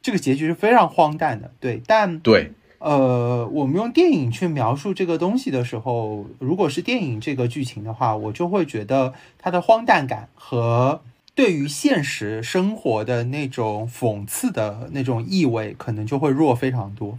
[0.00, 1.82] 这个结局是非常荒诞的，对。
[1.86, 11.02] 但对，呃，我们用电影去描述这个东西的时候，如果是电影这个剧情的话，我就会觉得它的荒诞感和
[11.34, 17.18] 对于现实生活的那种讽刺的那种意味，可能就会弱非常多，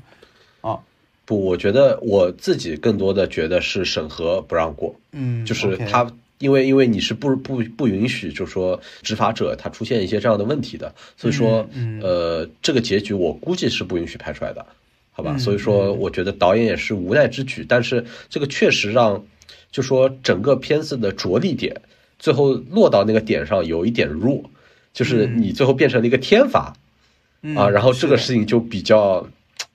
[0.61, 0.79] 啊。
[1.25, 6.05] 不，我觉得我自己更多的觉得是审核不让过，嗯，就是他，
[6.39, 11.65] 因为因为你是不不不允许，就是说执法者他出现一些这样的问题的，所以说，
[12.01, 14.65] 呃，这个结局我估计是不允许拍出来的，
[15.11, 15.31] 好吧？
[15.35, 15.39] 嗯？
[15.39, 19.23] 所以说，我觉得导演也是无奈之举，但是这个确实让，
[19.71, 21.81] 就说整个片子的着力点
[22.19, 24.43] 最后落到那个点上有一点弱，
[24.93, 26.73] 就是你最后变成了一个天罚
[27.41, 29.25] 嗯啊，然后这个事情就比较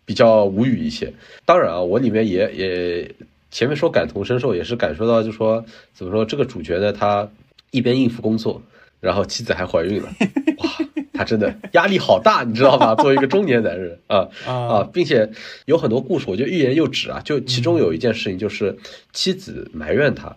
[0.09, 1.13] 比较无语一些。
[1.45, 3.15] 当然啊，我里面也也
[3.51, 7.31] 前面说感同身受，也是感受到，就说怎么说，这个主角呢，他
[7.73, 8.63] 一边应付工作，
[9.01, 10.09] 然后妻子还怀孕了，
[10.65, 10.71] 哇，
[11.13, 12.95] 他真的压力好大，你知道吧？
[12.97, 15.31] 作为一个中年男人啊啊，并且
[15.67, 17.21] 有很多故事，我觉得欲言又止啊。
[17.23, 18.79] 就其中有一件事情，就是
[19.13, 20.37] 妻子埋怨他，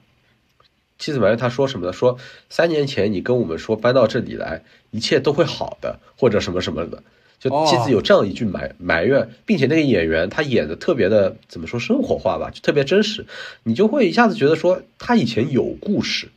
[0.99, 1.93] 妻子埋怨他说什么呢？
[1.93, 2.17] 说
[2.49, 7.01] 三年前你跟我们说搬到这里来，一切都会好的，或者什么什么的。
[7.41, 13.25] 就妻子有这样一句埋埋怨，并且那个演员他演的特别的怎么说生活化吧，就特别真实，
[13.63, 16.29] 你就会一下子觉得说他以前有故事，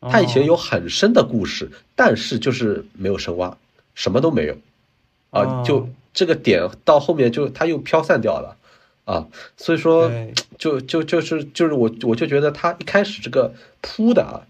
[0.00, 3.58] 他以前有很深的故事，但是就是没有深挖，
[3.94, 4.54] 什么都没有，
[5.28, 8.56] 啊哦，就这个点到后面就他又飘散掉了，
[9.04, 9.28] 啊，
[9.58, 10.10] 所以说
[10.56, 14.48] 就就就是就是我我就觉得他一开始这个铺的啊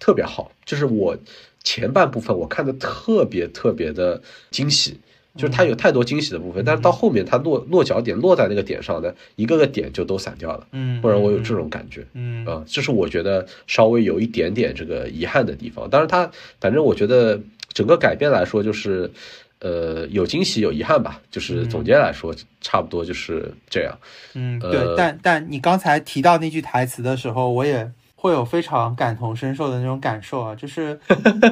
[0.00, 1.16] 特别好，就是我
[1.62, 4.98] 前半部分我看的特别特别的惊喜。
[5.36, 12.04] 就是它有太多惊喜的部分，但是到后面它落落脚点落在那个点上呢，一个个点就都散掉了，嗯，不然我有这种感觉。
[12.14, 15.88] 嗯啊，这是我觉得稍微有一点点这个遗憾的地方。
[15.88, 16.28] 当然，它
[16.60, 17.40] 反正我觉得
[17.72, 19.12] 整个改编来说，就是
[19.60, 21.22] 呃有惊喜有遗憾吧。
[21.30, 23.96] 就是总结来说，差不多就是这样。
[24.34, 27.88] 嗯，呃对，但但你刚才提到那句台词的时候，我也
[28.20, 30.98] 会有非常感同身受的那种感受啊，就是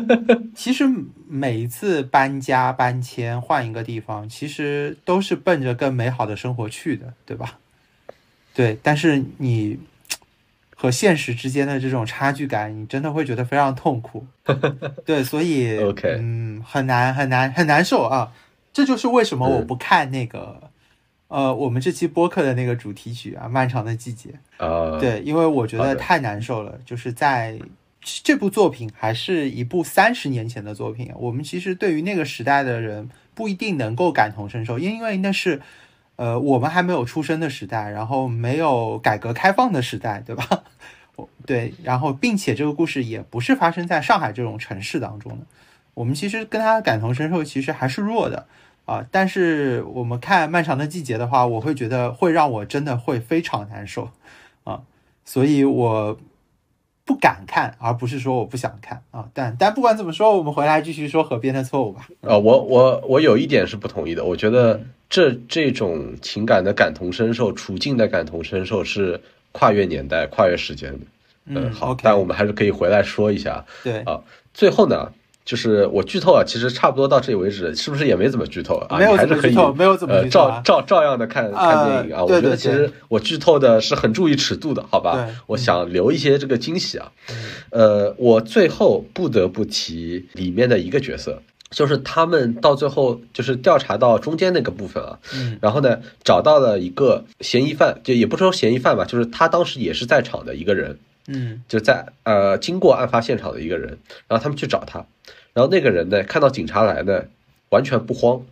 [0.53, 0.85] 其实
[1.29, 7.59] 每一次搬家、搬迁、换一个地方，其实都是奔着更美好的生活去的，对吧？
[8.53, 9.79] 对，但是你
[10.75, 14.27] 和现实之间的这种差距感，你真的会觉得非常痛苦。
[15.07, 18.33] 对，所以 OK 嗯，很难很难很难受啊。
[18.73, 20.66] 这就是为什么我嗯不看那个、
[21.29, 24.31] 呃我们这期播客的那个主题曲啊，《漫长的季节》。
[24.65, 27.59] 啊，，对，因为我觉得太难受了，就是在
[28.01, 35.61] 这部作品还是一部三十年前的作品，我们其实对于那个时代的人不一定能够感同身受，因为那是
[36.15, 40.63] 呃我们还没有出生的时代，然后没有改革开放的时代，对吧？
[41.17, 45.47] 我 对，然后并且这个故事也不是发生在上海这种城市当中的，
[45.95, 48.47] 我们其实跟他感同身受其实还是弱的。
[48.87, 54.11] 啊，但是我们看《漫长的季节》的话，我会觉得会让我真的会非常难受，
[54.65, 54.83] 啊，
[55.25, 56.17] 所以我
[57.05, 59.29] 不敢看，而不是说我不想看啊。
[59.35, 62.09] 但但不管怎么说，我们回来继续说河边的错误吧。
[62.23, 64.81] 啊，我我我有一点是不同意的，我觉得
[65.11, 69.21] 这这种情感的感同身受，处境的感同身受是
[69.53, 71.07] 跨越年代、跨越时间的。
[71.47, 73.65] 嗯，好但我们还是可以回来说一下。
[73.85, 74.21] 对，啊，
[74.53, 75.13] 最后呢，
[75.47, 78.99] 就是我剧透啊，其实差不多到这里为止，是不是也没怎么剧透啊？
[78.99, 82.21] 没有你还是可以怎么剧透没有怎么呃照照照样的看看电影啊。
[82.21, 85.35] 呃对对我觉得其实我剧透的是很注意尺度的，好吧对？
[85.47, 87.13] 我想留一些这个惊喜啊。
[87.31, 87.37] 嗯
[87.71, 91.41] 呃，我最后不得不提里面的一个角色。
[91.69, 103.99] 就是他们到最后就是调查到中间那个部分啊，嗯然后呢找到了一个嫌疑犯，就也不说嫌疑犯吧，就是他当时也是在场的一个人，嗯就在呃经过案发现场的一个人，
[104.29, 105.07] 然后他们去找他，
[105.53, 107.25] 然后那个人呢看到警察来呢，
[107.71, 108.45] 完全不慌，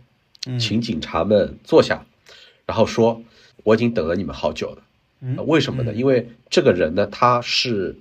[0.47, 2.05] 嗯请警察们坐下，
[2.65, 3.21] 然后说
[3.63, 4.83] 我已经等了你们好久了。
[5.21, 5.91] 嗯呃为什么呢？
[5.93, 7.95] 嗯因为这个人呢，他是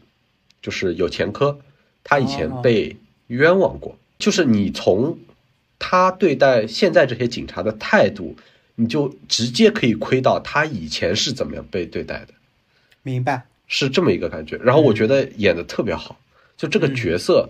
[0.60, 1.58] 就是有前科，
[2.02, 2.96] 他以前哦被
[3.28, 3.96] 冤枉过。
[4.18, 5.18] 就是你从
[5.78, 8.36] 他对待现在这些警察的态度，
[8.76, 12.28] 你就直接可以窥到他以前是怎么样被对待的。
[13.02, 13.46] 明白。
[13.66, 14.56] 是这么一个感觉。
[14.58, 16.16] 然后我觉得演的特别好，
[16.56, 17.48] 就这个角色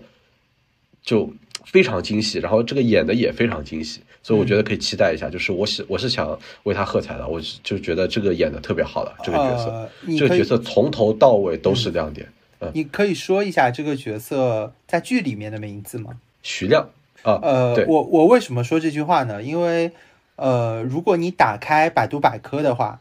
[1.03, 1.33] 就
[1.65, 5.29] 非常惊喜，然后这个演的也非常惊喜，所以我觉得可以期待一下。
[5.29, 12.27] 就是我喜我是想为他喝彩的，我就觉得这个演的特别好的，这个角色，这个角色从头到尾都是亮点。
[12.73, 16.17] 你可以说一下这个角色在剧里面的名字吗？
[16.41, 16.89] 徐亮
[17.21, 19.43] 啊，呃对，我我为什么说这句话呢？
[19.43, 19.91] 因为
[20.35, 22.99] 呃，如果你打开百度百科的话，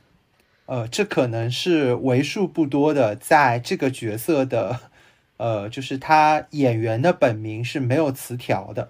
[0.67, 4.81] 呃，这可能是为数不多的在这个角色的
[5.37, 8.89] 呃，就是他演员的本名是没有词条的，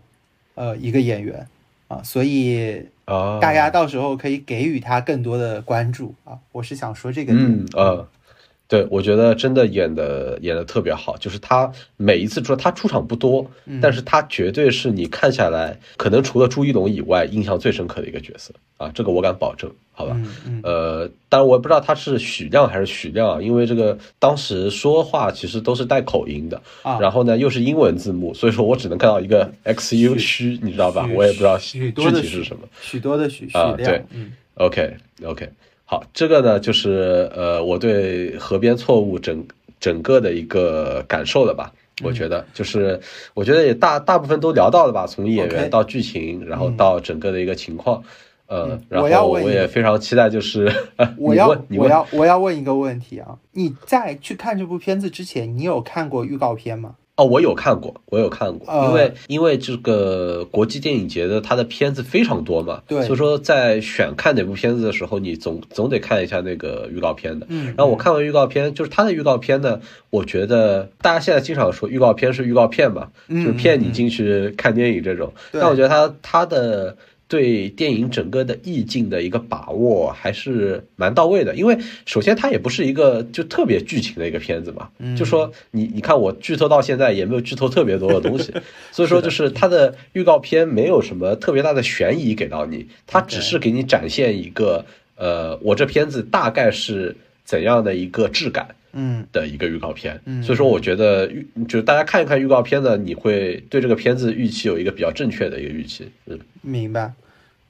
[0.55, 1.47] 呃，一个演员
[1.89, 6.39] 啊，所以啊，大家到时候可以给予他更多的关注啊。
[6.53, 7.45] 我是想说这个点。
[7.45, 8.09] 嗯呃，
[8.67, 20.17] 对，我觉得真的演的演的特别好，就是他每一次出他出场不多，嗯但是他绝对是你看下来，可能除了朱一龙以外，印象最深刻的一个角色啊，这个我敢保证，好吧？
[20.63, 31.07] 呃，当然我也不知道他是许亮还是许亮啊，因为这个当时说话其实都是带口音的，啊，然后呢又是英文字幕，所以说我只能看到一个 XU 虚，你知道吧？
[31.15, 32.63] 我也不知道具体是什么。
[32.81, 35.49] 许多的许许亮，啊对嗯 OK OK，
[35.95, 39.47] 好，这个呢就是呃我对河边错误整
[39.79, 41.73] 整个的一个感受了吧。
[42.03, 42.99] 我觉得就是，
[43.35, 48.03] 我觉得也大大部分都聊到了吧，从演员到剧情，然后到整个的一个情况，
[48.49, 50.69] 呃，然后我也非常期待，就是
[51.17, 56.97] 我要我要我要问一个问题啊，你在去看这部片子之前，你有看过预告片吗？
[57.17, 67.47] 哦，我有看过，我有看过，因为因为这个国际电影节的它的片子非常多嘛，对，所以说在选看哪部片子的时候，你总总得看一下那个预告片的。
[67.49, 76.97] 嗯，然后我看完预告片，就是它的预告片呢，我觉得大家现在经常说预告片是预告片嘛，就是骗你进去看电影这种，但我觉得它它的。
[77.35, 81.77] 对电影整个的意境的一个把握还是蛮到位的，因为
[82.07, 88.55] 首先它也不是一个就特别剧情的一个片子嘛，就说你你看我剧透到现在也没有剧透特别多的东西，
[88.93, 94.85] 所以说就是它的预告片没有什么特别大的悬疑给到你，它只是给你展现一个
[95.17, 98.77] 呃我这片子大概是怎样的一个质感。
[98.95, 106.11] 嗯的一个预告片，嗯所以说我觉得预就是大家看一看预告片呢，你会对这个片子预期有一个比较正确的一个预期。
[106.27, 107.13] 嗯，明白。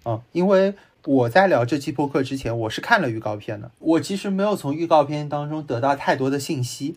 [0.04, 6.96] 哦，因为我在聊这期播客之前，我是看了预告片的，我其实没有从预告片当中得到太多的信息，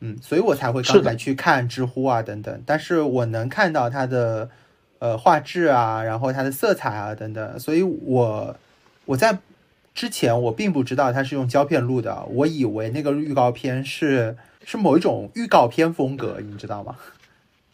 [0.00, 2.62] 嗯，所以我才会刚才去看知乎啊等等。
[2.66, 4.50] 但是我能看到它的
[4.98, 8.56] 呃画质啊，然后它的色彩啊等等，所以我
[9.04, 9.38] 我在。
[9.94, 16.94] 之前我并不知道它是用胶片录的，我以为那个预告片是是某一种预告片风格，你知道吗？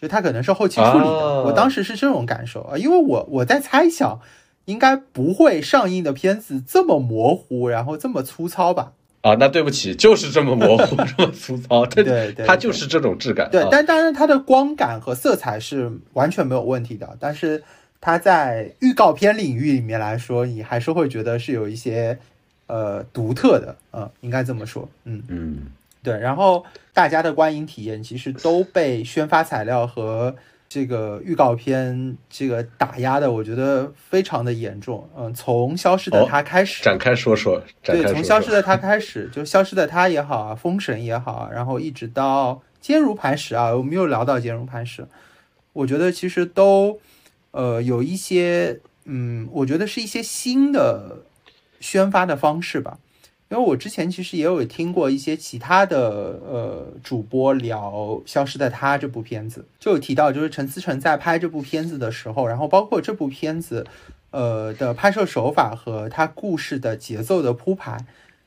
[0.00, 4.20] 就它可能是后期处理的，我当时是这种感受啊，因为我我在猜想，
[4.64, 8.92] 应该不会上映的片子这么模糊，然后这么粗糙吧？
[9.20, 13.50] 啊，那对不起，就是这么模糊， 这么粗糙，对对对，它就是这种质感。
[13.50, 17.62] 对，但当然它的光感和色彩是完全没有问题的，但是。
[18.06, 22.16] 它在预告片领域里面来说，你还是会觉得是有一些
[22.68, 25.66] 呃独特的，嗯，应该这么说，嗯嗯，
[26.04, 26.16] 对。
[26.16, 30.36] 然后大家的观影体验其实都被宣发材料和
[30.68, 35.10] 这个预告片这个打压的，我觉得非常的严重。
[35.18, 45.08] 嗯，从消失的他开始展开说说，对，从消失的他开始，就消失的他也好啊，封神也好啊，然后一直到坚如磐石啊，我们又聊到坚如磐石，
[45.72, 47.00] 我觉得其实都。
[47.56, 51.22] 呃，有一些，嗯，我觉得是一些新的
[51.80, 52.98] 宣发的方式吧。
[53.48, 55.98] 因为我之前其实也有听过一些其他的
[56.44, 57.90] 呃主播聊
[58.26, 63.86] 《消失的她》这部片子，就有提到，就是陈思诚在拍这部片子的时候，然后包括这部片子，
[64.32, 68.04] 呃的拍摄手法和他故事的节奏的铺排，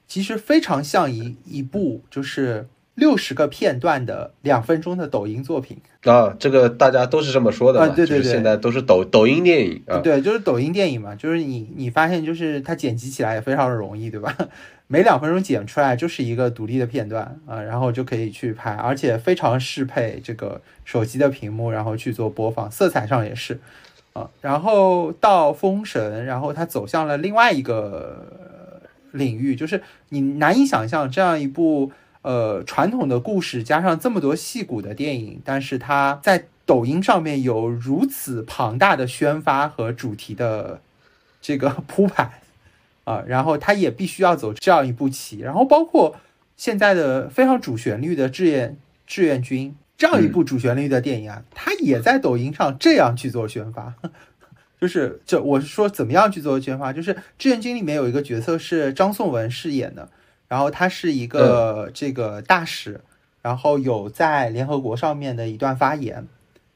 [0.08, 2.68] 其实非常像一一部就是。
[3.00, 14.36] 六十个片段的两分钟的抖音作品啊，这个大家都是这么说的啊，对对对，现在都是抖抖音电影啊，对，就是抖音电影嘛，就是你你发现就是它剪辑起来也非常容易，对吧？
[14.88, 23.60] 每两分钟剪出来就是一个独立的片段啊，然后就可以去拍，而且非常适配这个手机的屏幕，然后去做播放，色彩上也是
[24.14, 28.82] 啊，然后到封神，然后它走向了另外一个
[29.12, 31.92] 领域，就是你难以想象这样一部。
[32.22, 40.82] 呃，传统的故事加上这么多戏骨的电影，但是它在抖音上面有如此庞大的宣发和主题的
[41.42, 42.42] 这个铺排
[43.06, 46.18] 啊，然后它也必须要走这样一步棋，然后包括
[46.58, 53.94] 现在的非常主旋律的志愿志愿军这样一部主旋律的电影啊，它也在抖音上这样去做宣发，
[54.82, 60.10] 就是这我是说怎么样去做宣发，就是志愿军里面有一个角色是张颂文饰演的。
[60.50, 63.00] 然后他是一个这个大使，
[63.42, 66.28] 然后有在联合国上面的一段发言，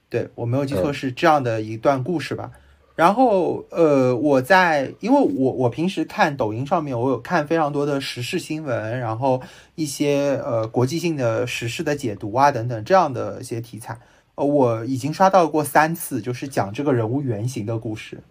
[0.08, 2.52] 对我没有记错是这样的一段故事吧。
[2.96, 9.42] 然后呃，我在因为我我平时看抖音上面，我有看非常多的时事新闻，然后
[9.74, 13.98] 一些呃国际性的时事的解读啊等等这样的一些题材，
[14.36, 18.22] 呃，我已经刷到过三次，就是讲这个人物原型的故事，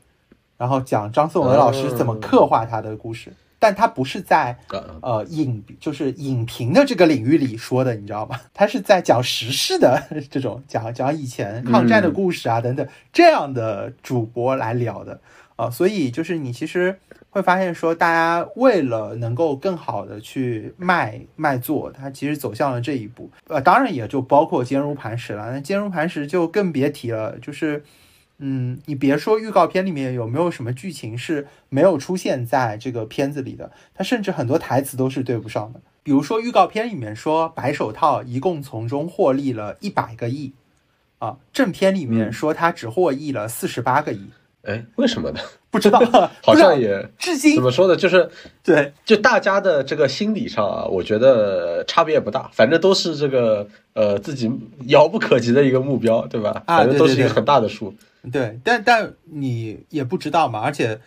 [0.57, 3.33] 然后讲张颂文老师怎么刻画他的故事。
[3.63, 4.59] 但他不是在
[5.03, 8.41] 呃影就是影评的这个领域里说的，你知道吗？
[8.53, 15.21] 他是在讲时事的这种讲讲以前抗战的故事啊等等这样的主播来聊的
[15.55, 16.99] 啊，所以就是你其实
[17.31, 23.31] 会发现说，大家为了能够更好的去卖卖座，他其实走向了这一步。
[23.47, 27.85] 呃，当然也就包括坚如磐石了，那坚如磐石就更别提了，就是。
[28.45, 35.81] 嗯，你别说预告片里面有没有什么剧情是没有出现在这个片子里的，它甚至很多台词都是对不上的。
[36.03, 40.53] 比如说预告片里面说白手套一共从中获利了一百个亿，
[41.21, 44.31] 啊，正片里面说他只获益了四十八个亿，
[44.63, 45.39] 哎， 为什么呢？
[45.71, 46.01] 不知道，
[46.43, 47.95] 好像也至今怎么说呢？
[47.95, 48.29] 就是
[48.65, 54.51] 对，就大家的这个心理上啊，我觉得差别也不大，反正都是这个呃自己
[54.89, 56.65] 遥不可及的一个目标，对吧？
[56.67, 57.91] 啊反正都是一个很大的数。
[57.91, 57.97] 对，
[58.31, 61.01] 对但但你也不知道嘛，而且，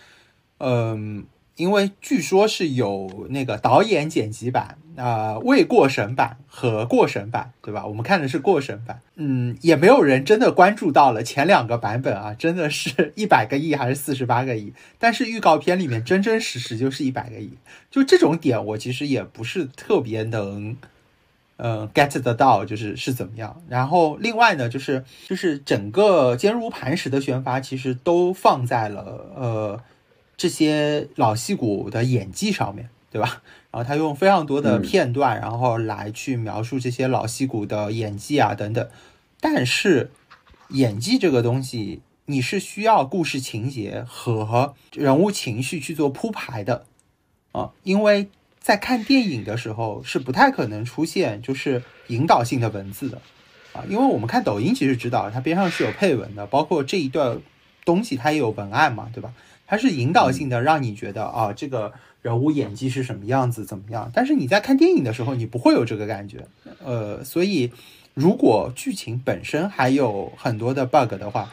[0.57, 7.86] 嗯、因为据说是有那个导演剪辑版啊、未过审版和过审版，对吧？
[7.86, 14.74] 我们看的是过审版，嗯，也没有人真的关注到了前两个版本啊，真的是一百个亿还是四十八个亿？
[14.97, 17.53] 但是预告片里面真真实实就是一百个亿，
[17.91, 20.78] 就这种点，我其实也不是特别能。
[21.58, 23.62] 呃，get 得到就是是怎么样。
[23.70, 29.82] 然后另外呢，就是就是整个坚如磐石的宣发，其实都放在了呃
[30.36, 33.41] 这些老戏骨的演技上面，对吧？
[33.72, 38.89] 然后他用非常多的嗯片段，然后来去描述这些老戏骨的演技啊等等。
[39.39, 40.12] 但是
[40.70, 46.86] 演技这个东西，你是需要故事情节和人物情绪去做铺排的
[47.51, 48.30] 啊，因为
[48.66, 53.22] 在看电影的时候是不太可能出现就是引导性的文字的。
[53.74, 57.39] 啊，因为我们看抖音其实知道它边上是有配文的，包括这一段
[57.86, 59.36] 东西它也有文案嘛，对吧？
[59.68, 61.93] 它是引导性的，让你觉得啊这个
[62.24, 66.47] 人物演技是什么样子怎么样，但是你在看电影的时候你不会有这个感觉，
[66.84, 67.72] 呃，所以
[68.16, 71.51] 如果剧情本身还有很多的 bug 的话，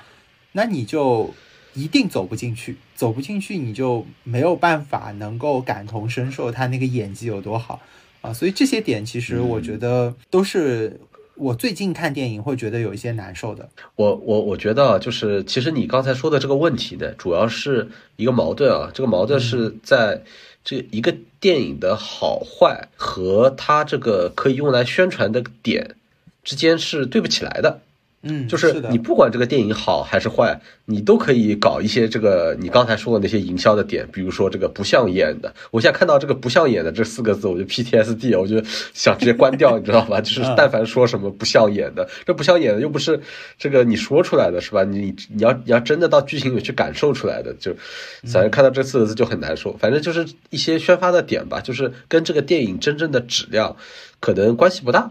[0.52, 1.34] 那你就
[1.74, 7.80] 一定走不进去，走不进去你就没有办法能够感同身受他那个演技有多好
[8.20, 11.00] 啊，所以这些点其实我觉得都是
[11.34, 13.68] 我最近看电影会觉得有一些难受的。
[13.96, 20.22] 我我我觉得啊，就是其实你刚才说的这个问题的，主要是一个矛盾啊，这个矛盾是在
[20.62, 25.96] 这一个电影的好坏和它这个可以用来宣传的点
[26.44, 27.80] 之间是对不起来的。
[28.22, 35.52] 嗯，就是你不管这个电影好还是坏，你都可以搞一些这个你刚才说的那些营销的点，比如说这个不像演的。
[35.70, 38.62] 我现在看到这个不像演的这四个字，我就 PTSD，我就
[38.94, 40.20] 想直接关掉，你知道吧？
[40.22, 43.20] 就是嗯但凡说什么不像演的，这不像演的又不是
[43.58, 44.84] 这个你说出来的，是吧？
[44.84, 47.74] 你你要你要真的到剧情里去感受出来的，就
[48.32, 49.76] 反正看到这四个字就很难受。
[49.78, 53.76] 反正就是一些宣发的点吧，就是跟这个电影真正的质量
[54.20, 55.10] 可能关系不大。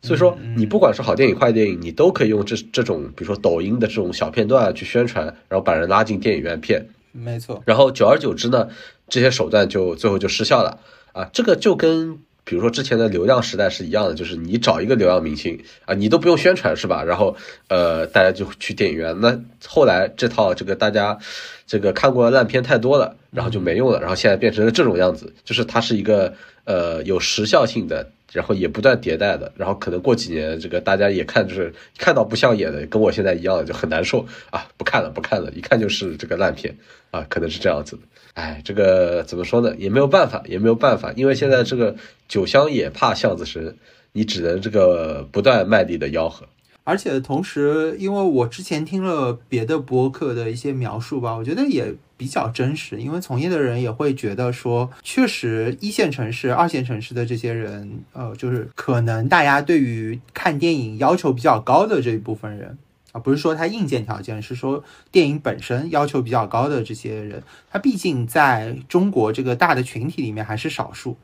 [0.00, 6.86] 所以说，你不管是好电影、坏电影，你都可以用这这种，比如说抖音的这种小片段去宣传，然后把人拉进电影院骗。
[7.10, 8.68] 没错，然后久而久之呢，
[9.08, 10.78] 这些手段就最后就失效了
[11.12, 11.28] 啊。
[11.32, 17.02] 这个就跟比如说之前的流量时代是一样的，就是你找一个流量明星啊，你都不用宣传是吧？
[17.02, 17.34] 然后
[17.66, 19.18] 呃，大家就去电影院。
[19.20, 19.36] 那
[19.66, 21.18] 后来这套这个大家
[21.66, 26.32] 这个看过的烂片太多了，然后就没用了，然后现在变成了这种样子，就是它是一个
[26.64, 28.12] 呃有时效性的。
[28.32, 36.76] 然后也不断迭代的，然后可能过几年，这个大家也看，就是看到不像演的，跟我现在一样，就很难受啊，不看了，不看了，一看就是这个烂片
[37.10, 38.02] 啊，可能是这样子的。
[38.34, 39.74] 哎，这个怎么说呢？
[39.78, 41.96] 也没有办法，也没有办法，因为现在这个
[42.28, 43.76] 酒香也怕巷子深，
[44.12, 46.46] 你只能这个不断卖力的吆喝。
[46.88, 52.98] 而且同时，因为我之前听了别的播客的一些描述吧，我觉得也比较真实。
[52.98, 62.78] 因为从业的人也会觉得说，确实一线城市、二线城市的这些人，呃，就是可能大家对于看电影要求比较高的这一部分人
[63.12, 64.82] 啊，不是说他硬件条件，是说
[65.12, 71.18] 电影本身要求比较高的这些人，他毕竟在中国这个大的群体里面还是少数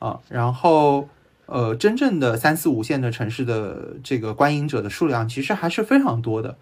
[0.00, 0.18] 啊。
[0.28, 1.08] 然后。
[1.46, 6.56] 呃，真正的三四五线的城市的这个观影者的数量其实还是非常多的。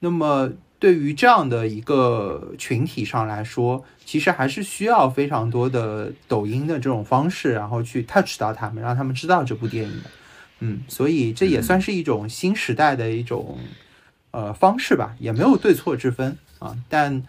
[0.00, 10.10] 那么对于这样的一个群体上来说，其实还是需要非常多的抖音的这种方式，然后去 touch 到他们，让他们知道这部电影的。
[10.60, 13.58] 嗯，所以这也算是一种新时代的一种
[14.30, 16.76] 呃方式吧，也没有对错之分啊。
[16.88, 17.24] 但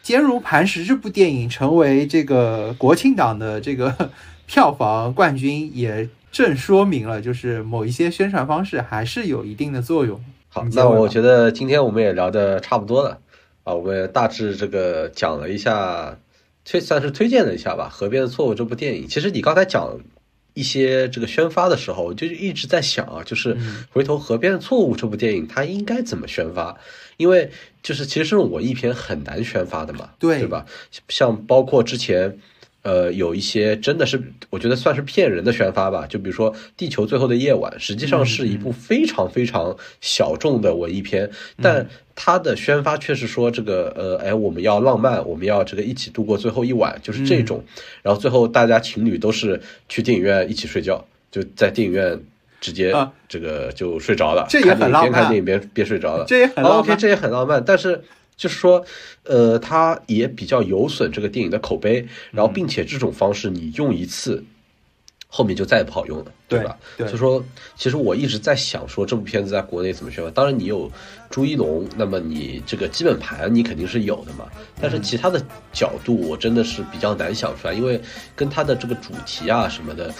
[0.00, 4.10] 坚如磐石这部电影成为这个国庆档的这个
[4.46, 10.24] 票房冠军，也正说明了就是某一些宣传方式还是有一定的作用。
[10.48, 13.20] 好，那我觉得今天我们也聊的差不多了
[13.64, 16.18] 啊，我们大致这个讲了一下，
[16.64, 19.06] 推算是推荐了一下吧，《河边的错误》这部电影。
[19.08, 19.98] 其实你刚才讲
[20.54, 26.78] 一些这个宣发的时候，我就一直在想啊，就是嗯回头《河边的错误》这部电影它应该怎么宣发？
[27.18, 27.50] 因为
[27.82, 30.64] 就是其实这种文艺片很难宣发的嘛，对对吧？
[31.08, 32.38] 像包括之前。
[32.82, 34.20] 呃，有一些真的是，
[34.50, 36.04] 我觉得算是骗人的宣发吧。
[36.08, 41.30] 就比如说《地球最后的夜晚》，实际上是一部非常非常小众的文艺片，
[41.62, 47.64] 但它的宣发却是说这个呃，哎，我们要浪漫，我们要这个一起度过最后一晚，就是这种。
[48.02, 52.18] 然后最后大家情侣都是去电影院一起睡觉，就在电影院
[52.60, 56.24] 直接啊这个就睡着了，这也很看电影浪漫边看电影边边睡着了。
[56.26, 56.98] 这也很哦浪 OK，漫。
[56.98, 58.02] 这也很浪漫，但是
[58.36, 58.84] 就是说，
[59.24, 64.44] 呃，它也比较有损这个电影的口碑，然后并且这种方式你用一次。
[65.34, 66.76] 后面就再也不好用了，对吧？
[66.98, 67.42] 所以说，
[67.74, 70.30] 其实我一直在想，说这部片子在国内怎么宣传。
[70.34, 70.92] 当然，你有
[71.30, 74.44] 朱一龙，那么你这个基本盘你肯定是有的嘛。
[74.78, 77.98] 但是其他的角度，我真的是比较难想出来，因为
[78.36, 80.12] 跟他的这个主题啊什么的，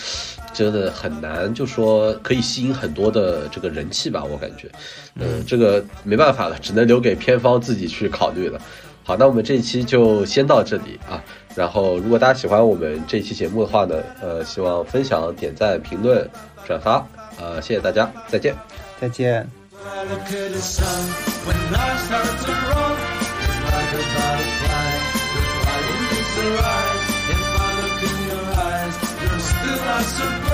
[0.54, 4.24] 真的很难，就说可以吸引很多的这个人气吧。
[4.24, 4.66] 我感觉，
[5.16, 8.58] 嗯，这个没办法了，只能留给片方自己去考虑了。
[9.04, 11.22] 好，那我们这一期就先到这里啊。
[11.54, 16.28] 然后如果大家喜欢我们这期节目的话呢呃希望分享点赞评论
[16.66, 17.06] 转发
[17.38, 18.54] 呃谢谢大家再见。
[19.00, 19.48] 再见。
[30.02, 30.51] So